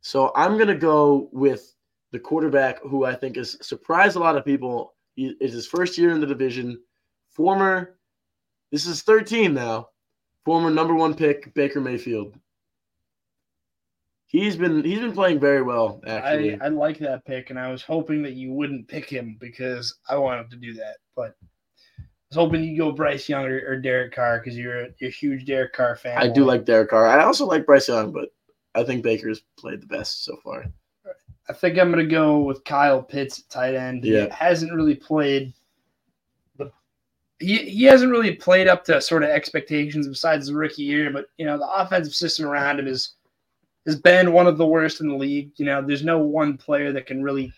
[0.00, 1.74] So I'm gonna go with
[2.12, 4.94] the quarterback who I think has surprised a lot of people.
[5.16, 6.80] He is his first year in the division.
[7.30, 7.98] Former,
[8.72, 9.88] this is 13 now.
[10.44, 12.34] Former number one pick Baker Mayfield.
[14.26, 16.60] He's been he's been playing very well actually.
[16.60, 19.96] I, I like that pick, and I was hoping that you wouldn't pick him because
[20.08, 20.96] I wanted to do that.
[21.16, 21.34] But
[21.98, 25.08] I was hoping you go Bryce Young or, or Derek Carr because you're a, you're
[25.08, 26.18] a huge Derek Carr fan.
[26.18, 27.06] I do like Derek Carr.
[27.06, 28.28] I also like Bryce Young, but
[28.74, 30.66] I think Baker's played the best so far.
[31.48, 34.04] I think I'm going to go with Kyle Pitts at tight end.
[34.04, 34.32] He Yeah.
[34.34, 35.54] hasn't really played.
[37.40, 41.26] He, he hasn't really played up to sort of expectations besides the rookie year, but
[41.36, 43.14] you know the offensive system around him is
[43.86, 45.52] has been one of the worst in the league.
[45.56, 47.52] You know, there's no one player that can really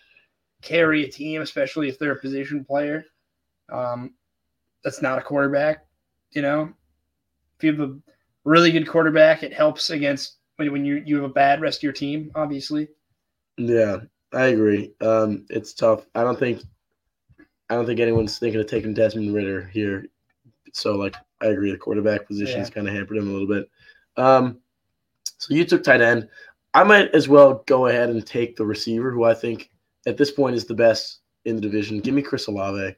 [0.61, 3.03] carry a team, especially if they're a position player.
[3.71, 4.13] Um,
[4.83, 5.85] that's not a quarterback.
[6.31, 6.73] You know,
[7.57, 7.97] if you have a
[8.43, 11.83] really good quarterback, it helps against when, when you you have a bad rest of
[11.83, 12.31] your team.
[12.35, 12.87] Obviously,
[13.57, 13.97] Yeah,
[14.33, 14.93] I agree.
[15.01, 16.05] Um, it's tough.
[16.15, 16.63] I don't think
[17.71, 20.05] I don't think anyone's thinking of taking Desmond Ridder here.
[20.73, 22.73] So like I agree, the quarterback position's Yeah.
[22.73, 23.69] kind of hampered him a little bit.
[24.17, 24.59] Um,
[25.37, 26.27] so you took tight end.
[26.73, 29.69] I might as well go ahead and take the receiver, who I think
[30.05, 32.01] at this point is the best in the division.
[32.01, 32.93] Give me Chris Olave.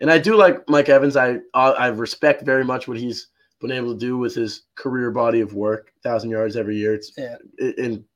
[0.00, 1.16] And I do like Mike Evans.
[1.16, 3.28] I I respect very much what he's
[3.60, 6.94] been able to do with his career body of work, thousand yards every year.
[6.94, 7.38] It's Yeah.
[7.60, 7.74] i-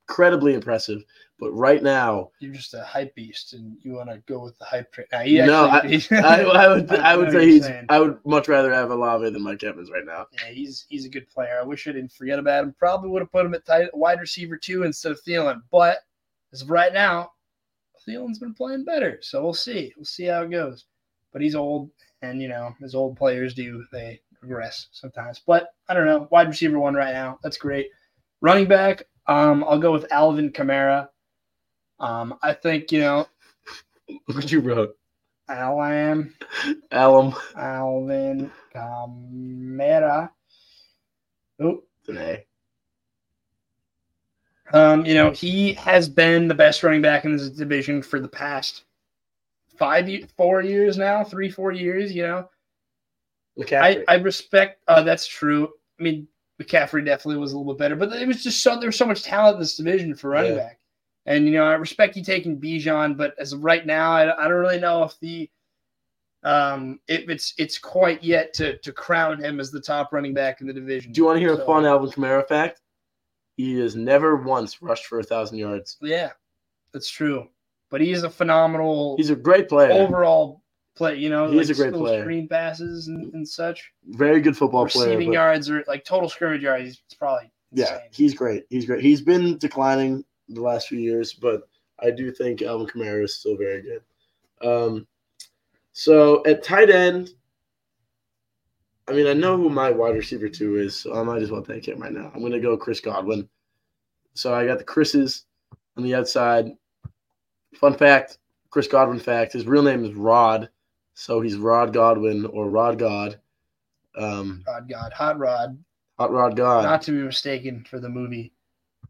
[0.08, 1.04] incredibly impressive.
[1.38, 4.64] But right now, you're just a hype beast, and you want to go with the
[4.64, 5.06] hype train.
[5.24, 7.86] He no, I, I, I would I know would say he's saying.
[7.88, 10.26] I would much rather have Olave than Mike Evans right now.
[10.32, 11.58] Yeah, he's he's a good player.
[11.60, 12.74] I wish I didn't forget about him.
[12.76, 15.60] Probably would have put him at tight wide receiver two instead of Thielen.
[15.70, 15.98] But
[16.52, 17.30] as of right now,
[18.08, 19.18] Thielen's been playing better.
[19.22, 19.92] So we'll see.
[19.96, 20.86] We'll see how it goes.
[21.32, 21.90] But he's old,
[22.22, 25.40] and you know, as old players do, they regress sometimes.
[25.46, 26.26] But I don't know.
[26.32, 27.38] Wide receiver one right now.
[27.44, 27.90] That's great.
[28.40, 31.08] Running back, um, I'll go with Alvin Kamara.
[32.00, 33.26] Um, I think you know
[34.26, 34.96] what you wrote,
[35.48, 36.34] Alan
[36.90, 40.30] Alum Alvin Kamara.
[41.60, 42.46] Oh, today.
[44.72, 48.28] Um, you know, he has been the best running back in this division for the
[48.28, 48.84] past
[49.78, 52.14] five, four years now, three, four years.
[52.14, 52.48] You know,
[53.72, 54.82] I, I respect.
[54.86, 55.70] Uh, that's true.
[55.98, 56.28] I mean,
[56.60, 59.06] McCaffrey definitely was a little bit better, but it was just so there was so
[59.06, 60.58] much talent in this division for running Yeah.
[60.58, 60.80] back.
[61.26, 64.48] And you know, I respect you taking Bijan, but as of right now, I, I
[64.48, 65.48] don't really know if the
[66.44, 70.60] um if it's it's quite yet to to crown him as the top running back
[70.60, 71.12] in the division.
[71.12, 72.80] Do you want to hear a fun Alvin Kamara fact?
[73.56, 75.96] He has never once rushed for a thousand yards.
[76.00, 76.30] Yeah,
[76.92, 77.48] that's true.
[77.90, 79.90] But he is a phenomenal He's a great player.
[79.92, 80.62] overall
[80.98, 81.16] play.
[81.16, 82.22] You know, He is like a great player.
[82.22, 83.90] screen passes and, and such.
[84.08, 85.08] Very good football player.
[85.08, 86.84] Receiving yards or like total scrimmage yards.
[86.84, 88.64] He's it's probably Yeah, he's great.
[88.68, 89.02] He's great.
[89.02, 91.68] He's been declining the last few years, but
[92.00, 94.02] I do think Alvin Kamara is still very good.
[94.66, 95.06] Um,
[95.92, 97.30] so at tight end,
[99.08, 101.62] I mean, I know who my wide receiver two is, so I might as well
[101.62, 102.30] take him right now.
[102.34, 103.48] I'm going to go Chris Godwin.
[104.34, 105.46] So I got the Chris's
[105.96, 106.72] on the outside.
[107.74, 108.38] Fun fact:
[108.70, 110.68] Chris Godwin fact: his real name is Rod,
[111.18, 113.40] so he's Rod Godwin or Rod God.
[114.16, 115.84] Um, Rod God, Hot Rod,
[116.16, 118.52] Hot Rod God not to be mistaken for the movie.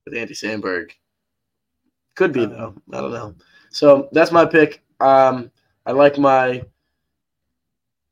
[0.06, 0.92] with Andy Samberg.
[2.16, 2.74] Could be Um, though.
[2.96, 3.34] I don't know.
[3.70, 4.82] So that's my pick.
[5.00, 5.50] Um,
[5.84, 6.64] I like my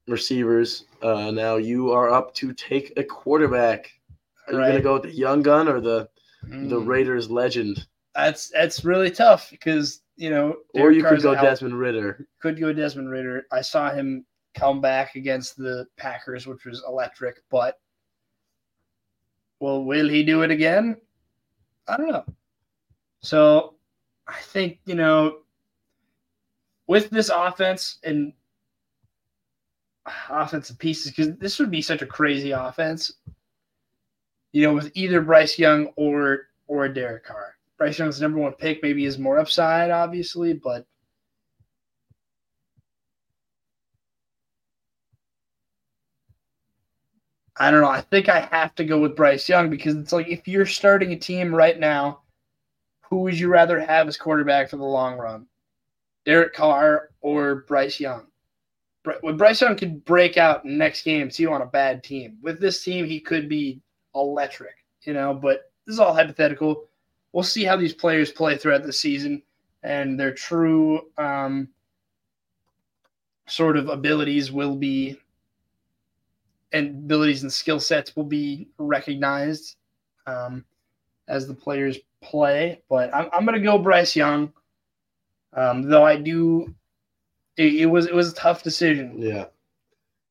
[0.07, 0.85] receivers.
[1.01, 3.91] Uh, now you are up to take a quarterback.
[4.47, 6.09] Are you gonna go with the young gun or the
[6.45, 11.23] the Mm, Raiders legend, that's that's really tough because you know, or Derek you could
[11.23, 11.43] go out.
[11.43, 12.27] Desmond Ridder?
[12.41, 13.47] could go Desmond Ridder.
[13.53, 17.79] I saw him come back against the Packers, which was electric, but
[19.61, 20.97] well, will he do it again?
[21.89, 22.25] I don't know.
[23.21, 23.75] So
[24.27, 25.39] I think, you know,
[26.87, 28.33] with this offense and
[30.29, 33.13] offensive pieces, because this would be such a crazy offense,
[34.53, 37.56] you know, with either Bryce Young or or Derek Carr.
[37.79, 40.87] Bryce Young's number one pick, maybe is more upside, obviously, but
[47.59, 47.89] I don't know.
[47.89, 51.13] I think I have to go with Bryce Young because it's like if you're starting
[51.13, 52.21] a team right now,
[53.09, 55.47] who would you rather have as quarterback for the long run?
[56.25, 58.27] Derek Carr or Bryce Young?
[59.21, 62.39] When Bryce Young could break out next game, see you on a bad team.
[62.43, 63.81] With this team, he could be
[64.15, 66.86] electric, you know, but this is all hypothetical.
[67.37, 69.43] We'll see how these players play throughout the season
[69.83, 71.69] and their true um,
[73.47, 75.19] sort of abilities will be
[76.73, 79.77] and abilities and skill sets will be recognized
[80.27, 80.65] um,
[81.29, 82.81] as the players play.
[82.89, 84.51] But I'm, I'm going to go Bryce Young,
[85.53, 86.75] um, though I do.
[87.59, 89.21] It, it was it was a tough decision.
[89.21, 89.45] Yeah.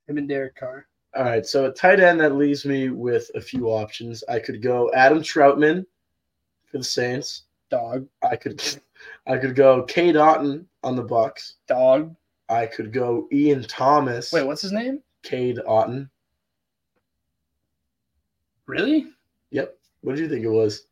[0.08, 0.88] Him and Derek Carr.
[1.16, 1.45] All right.
[1.45, 4.24] So at tight end, that leaves me with a few options.
[4.28, 5.86] I could go Adam Trautman
[6.76, 7.43] for the Saints.
[7.71, 8.61] Dog, I could
[9.28, 11.55] I could go Kate Otten on the Bucks.
[11.67, 12.13] dog.
[12.49, 14.32] I could go Ian Thomas.
[14.34, 15.01] Wait, what's his name?
[15.23, 16.09] Cade Otton.
[18.67, 19.07] Really?
[19.51, 19.78] Yep.
[20.01, 20.86] What did you think it was?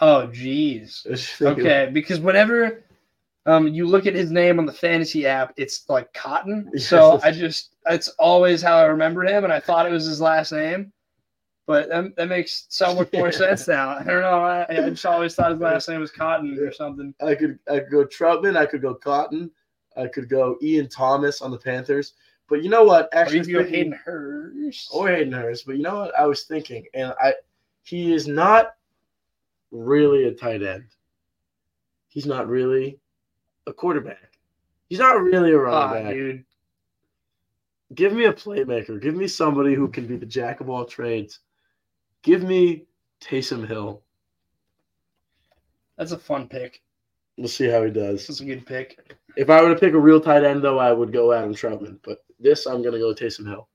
[0.00, 1.04] Oh, jeez.
[1.08, 2.84] What did you think it Okay, because whenever
[3.46, 6.78] um you look at his name on the fantasy app, it's like Cotton.
[6.78, 10.20] So I just it's always how I remember him, and I thought it was his
[10.20, 10.92] last name.
[11.66, 13.90] But that, that makes so much more sense now.
[13.98, 14.44] I don't know.
[14.44, 17.14] I, I just always thought his last name was Cotton or something.
[17.24, 18.56] I could I could go Trautman.
[18.56, 19.50] I could go Cotton.
[19.96, 22.14] I could go Ian Thomas on the Panthers.
[22.50, 23.06] But you know what?
[23.06, 24.90] Or Actually, you could go Hayden Hurst.
[24.92, 25.64] or Hayden Hurst.
[25.66, 26.18] But you know what?
[26.18, 27.32] I was thinking, and I
[27.82, 28.74] he is not
[29.70, 30.84] really a tight end.
[32.08, 32.98] He's not really
[33.66, 34.38] a quarterback.
[34.88, 36.12] He's not really a running Ah, back.
[36.12, 36.44] dude.
[37.94, 39.00] Give me a playmaker.
[39.00, 41.40] Give me somebody who can be the jack of all trades.
[42.24, 42.86] Give me
[43.20, 44.02] Taysom Hill.
[45.96, 46.82] That's a fun pick.
[47.36, 48.26] We'll see how he does.
[48.26, 49.14] That's a good pick.
[49.36, 51.98] If I were to pick a real tight end, though, I would go Adam Trautman.
[52.02, 53.68] But this, I'm going to go Taysom Hill.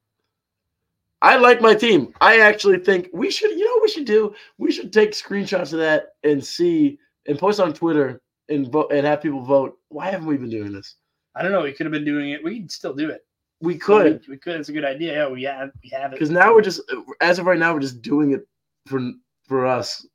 [1.21, 2.13] I like my team.
[2.21, 4.33] I actually think we should, you know what we should do?
[4.57, 6.97] We should take screenshots of that and see
[7.27, 9.77] and post on Twitter and vote and have people vote.
[9.89, 10.95] Why haven't we been doing this?
[11.35, 11.61] I don't know.
[11.61, 12.43] We could have been doing it.
[12.43, 13.25] We could still do it.
[13.61, 14.55] We could, We, we could.
[14.59, 15.13] It's a good idea.
[15.13, 15.71] Yeah, we have.
[15.83, 16.15] We have it.
[16.15, 16.81] because now we're just,
[17.19, 18.47] as of right now, we're just doing it
[18.87, 19.01] for
[19.43, 20.05] for us.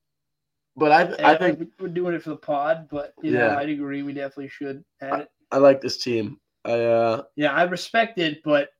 [0.76, 3.48] But I, I think we're doing it for the pod, but you Yeah.
[3.48, 4.02] know, I'd agree.
[4.02, 5.28] We definitely should add it.
[5.52, 6.40] I like this team.
[6.64, 8.70] I uh, Yeah, I respect it, but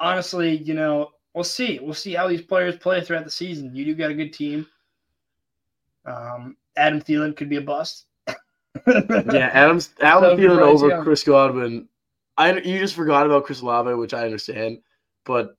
[0.00, 1.80] honestly, you know, we'll see.
[1.82, 3.74] We'll see how these players play throughout the season.
[3.74, 4.66] You do got a good team.
[6.06, 8.06] Um, Adam Thielen could be a bust.
[8.86, 11.88] yeah, Adams, Adam So Thielen over Chris Godwin.
[12.36, 14.78] I you just forgot about Chris Olave, which I understand,
[15.24, 15.56] but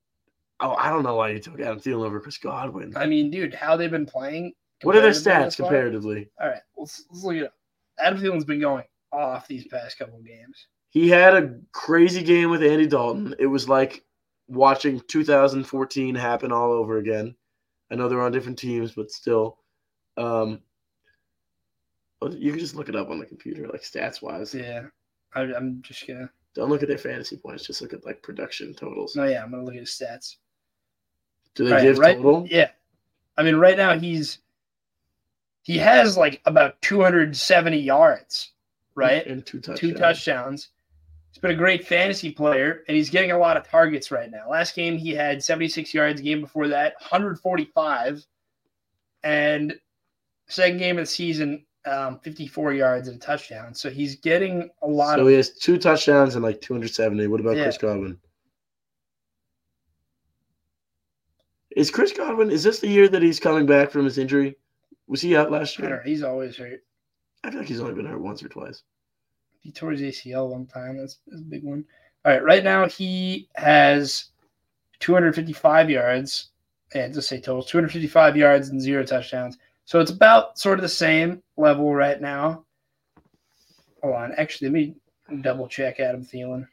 [0.60, 2.94] oh, I don't know why you took Adam Thielen over Chris Godwin.
[2.96, 4.54] I mean, dude, how they've been playing.
[4.84, 6.30] What are their stats comparatively?
[6.40, 7.54] All right, let's, let's look it up.
[7.98, 10.68] Adam Thielen's been going off these past couple of games.
[10.90, 13.36] He had a crazy game with Andy Dalton.
[13.40, 14.04] It was like
[14.48, 17.36] watching 2014 happen all over again.
[17.92, 19.58] I know they're on different teams, but still.
[20.18, 20.62] Um,
[22.32, 24.54] you can just look it up on the computer, like stats wise.
[24.54, 24.86] Yeah,
[25.34, 26.30] I, I'm just gonna.
[26.56, 27.68] Don't look at their fantasy points.
[27.68, 29.16] Just look at like production totals.
[29.16, 30.38] No, yeah, I'm gonna look at his stats.
[31.54, 32.16] Do they Right, give right?
[32.16, 32.48] total?
[32.50, 32.70] Yeah.
[33.38, 34.40] I mean, right now he's
[35.64, 38.52] he has like about 270 yards,
[38.96, 39.26] right?
[39.28, 39.80] And two touchdowns.
[39.80, 40.70] Two touchdowns.
[41.32, 44.50] He's been a great fantasy player, and he's getting a lot of targets right now.
[44.50, 46.22] Last game he had 76 yards.
[46.22, 48.26] Game before that, 145,
[49.24, 49.78] and
[50.48, 53.74] second game of the season, um, 54 yards and a touchdown.
[53.74, 55.28] So he's getting a lot So of.
[55.30, 57.28] he has two touchdowns and like 270.
[57.28, 57.64] What about Yeah.
[57.64, 58.18] Chris Godwin?
[61.76, 62.52] Is Chris Godwin?
[62.52, 64.56] Is this the year that he's coming back from his injury?
[65.08, 65.98] Was he out last I don't year?
[65.98, 66.82] know, he's always hurt.
[67.44, 68.84] I feel like he's only been hurt once or twice.
[69.60, 70.98] He tore his ACL one time.
[70.98, 71.84] That's, that's a big one.
[72.24, 74.30] All right, right now he has
[75.00, 76.50] 255 yards.
[76.94, 79.58] And just say totals 255 yards and zero touchdowns.
[79.86, 82.66] So it's about sort of the same level right now.
[84.02, 84.34] Hold on.
[84.38, 84.96] Actually, let me
[85.42, 86.68] double check Adam Thielen.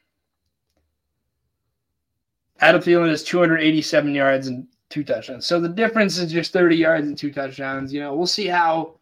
[2.60, 5.46] Adam Thielen is 287 yards and two touchdowns.
[5.46, 7.92] So the difference is just 30 yards and two touchdowns.
[7.92, 8.98] You know, we'll see how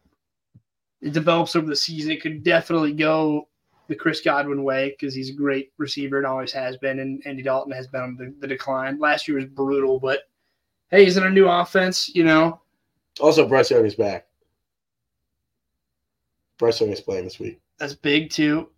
[1.02, 2.10] it develops over the season.
[2.10, 3.48] It could definitely go
[3.88, 7.00] the Chris Godwin way because he's a great receiver and always has been.
[7.00, 8.98] And Andy Dalton has been on the, the decline.
[8.98, 10.20] Last year was brutal, but
[10.90, 12.59] hey, he's in a new offense, you know.
[13.20, 14.26] Also, Bryce Young is back.
[16.58, 17.60] Bryce Young is playing this week.
[17.78, 18.68] That's big too.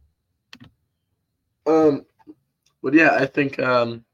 [1.66, 2.04] Um,
[2.82, 4.04] but yeah, I think um,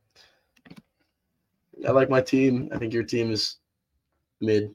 [1.86, 2.68] I like my team.
[2.72, 3.56] I think your team is
[4.40, 4.74] mid,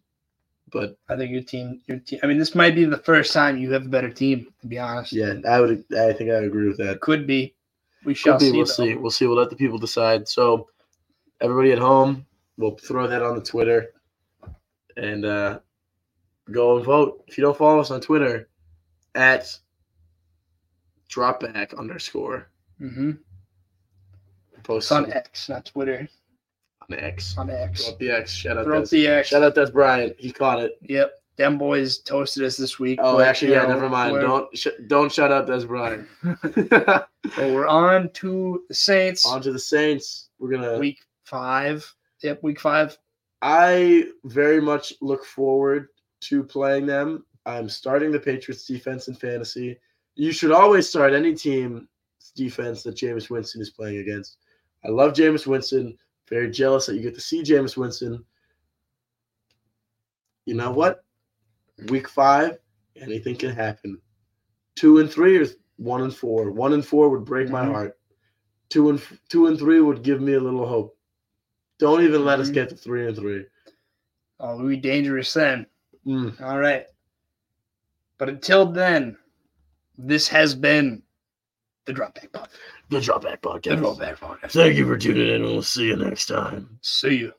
[0.71, 2.19] but I think your team, your team.
[2.23, 4.47] I mean, this might be the first time you have a better team.
[4.61, 5.83] To be honest, yeah, I would.
[5.97, 7.01] I think I agree with that.
[7.01, 7.55] could be.
[8.03, 8.45] We shall be.
[8.45, 8.51] see.
[8.51, 8.71] We'll though.
[8.71, 8.95] see.
[8.95, 9.27] We'll see.
[9.27, 10.27] We'll let the people decide.
[10.27, 10.67] So,
[11.41, 12.25] everybody at home,
[12.57, 13.93] we'll throw that on the Twitter,
[14.97, 15.59] and uh,
[16.51, 17.23] go and vote.
[17.27, 18.49] If you don't follow us on Twitter,
[19.15, 19.57] at
[21.09, 22.47] dropback underscore
[22.81, 23.11] Mm-hmm.
[24.63, 26.07] post It's on X, not Twitter.
[26.89, 27.37] on X.
[27.37, 27.83] On X.
[27.85, 28.31] Throw up the X.
[28.31, 29.27] Shout out Throw up the X.
[29.29, 30.15] Shout out Dez Bryant.
[30.17, 30.77] He caught it.
[30.81, 31.11] Yep.
[31.37, 32.99] Them boys toasted us this week.
[33.01, 33.65] Oh, actually, yeah.
[33.65, 34.13] Never mind.
[34.13, 36.07] we're- Don't sh- don't shout out Dez Bryant.
[37.35, 39.25] But we're on to the Saints.
[39.25, 40.29] on to the Saints.
[40.39, 40.77] We're gonna.
[40.77, 41.89] week five.
[42.21, 42.97] Yep, week five.
[43.43, 45.89] I very much look forward
[46.21, 47.25] to playing them.
[47.45, 49.77] I'm starting the Patriots defense in fantasy.
[50.15, 51.89] You should always start any team
[52.37, 54.37] defense that Jameis Winston is playing against.
[54.85, 55.97] I love Jameis Winston.
[56.29, 58.23] Very jealous that you get to see Jameis Winston.
[60.45, 61.03] You know what?
[61.89, 62.59] Week five,
[62.95, 63.99] anything can happen.
[64.77, 66.49] Two and three or one and four.
[66.49, 67.71] One and four would break my Mhm.
[67.73, 67.99] heart.
[68.69, 70.97] Two and two and three would give me a little hope.
[71.83, 73.43] Don't even let us get to three and three.
[74.39, 75.65] Oh, we'll be dangerous then.
[76.07, 76.41] Mm.
[76.41, 76.85] All right.
[78.17, 79.17] But until then,
[79.97, 81.03] this has been
[81.83, 82.47] the Drop Back Podcast.
[82.89, 83.77] The Dropback Podcast.
[83.79, 84.51] Drop Back Podcast.
[84.53, 85.43] Thank you for tuning in.
[85.43, 86.79] We'll see you next time.
[86.81, 87.33] See you.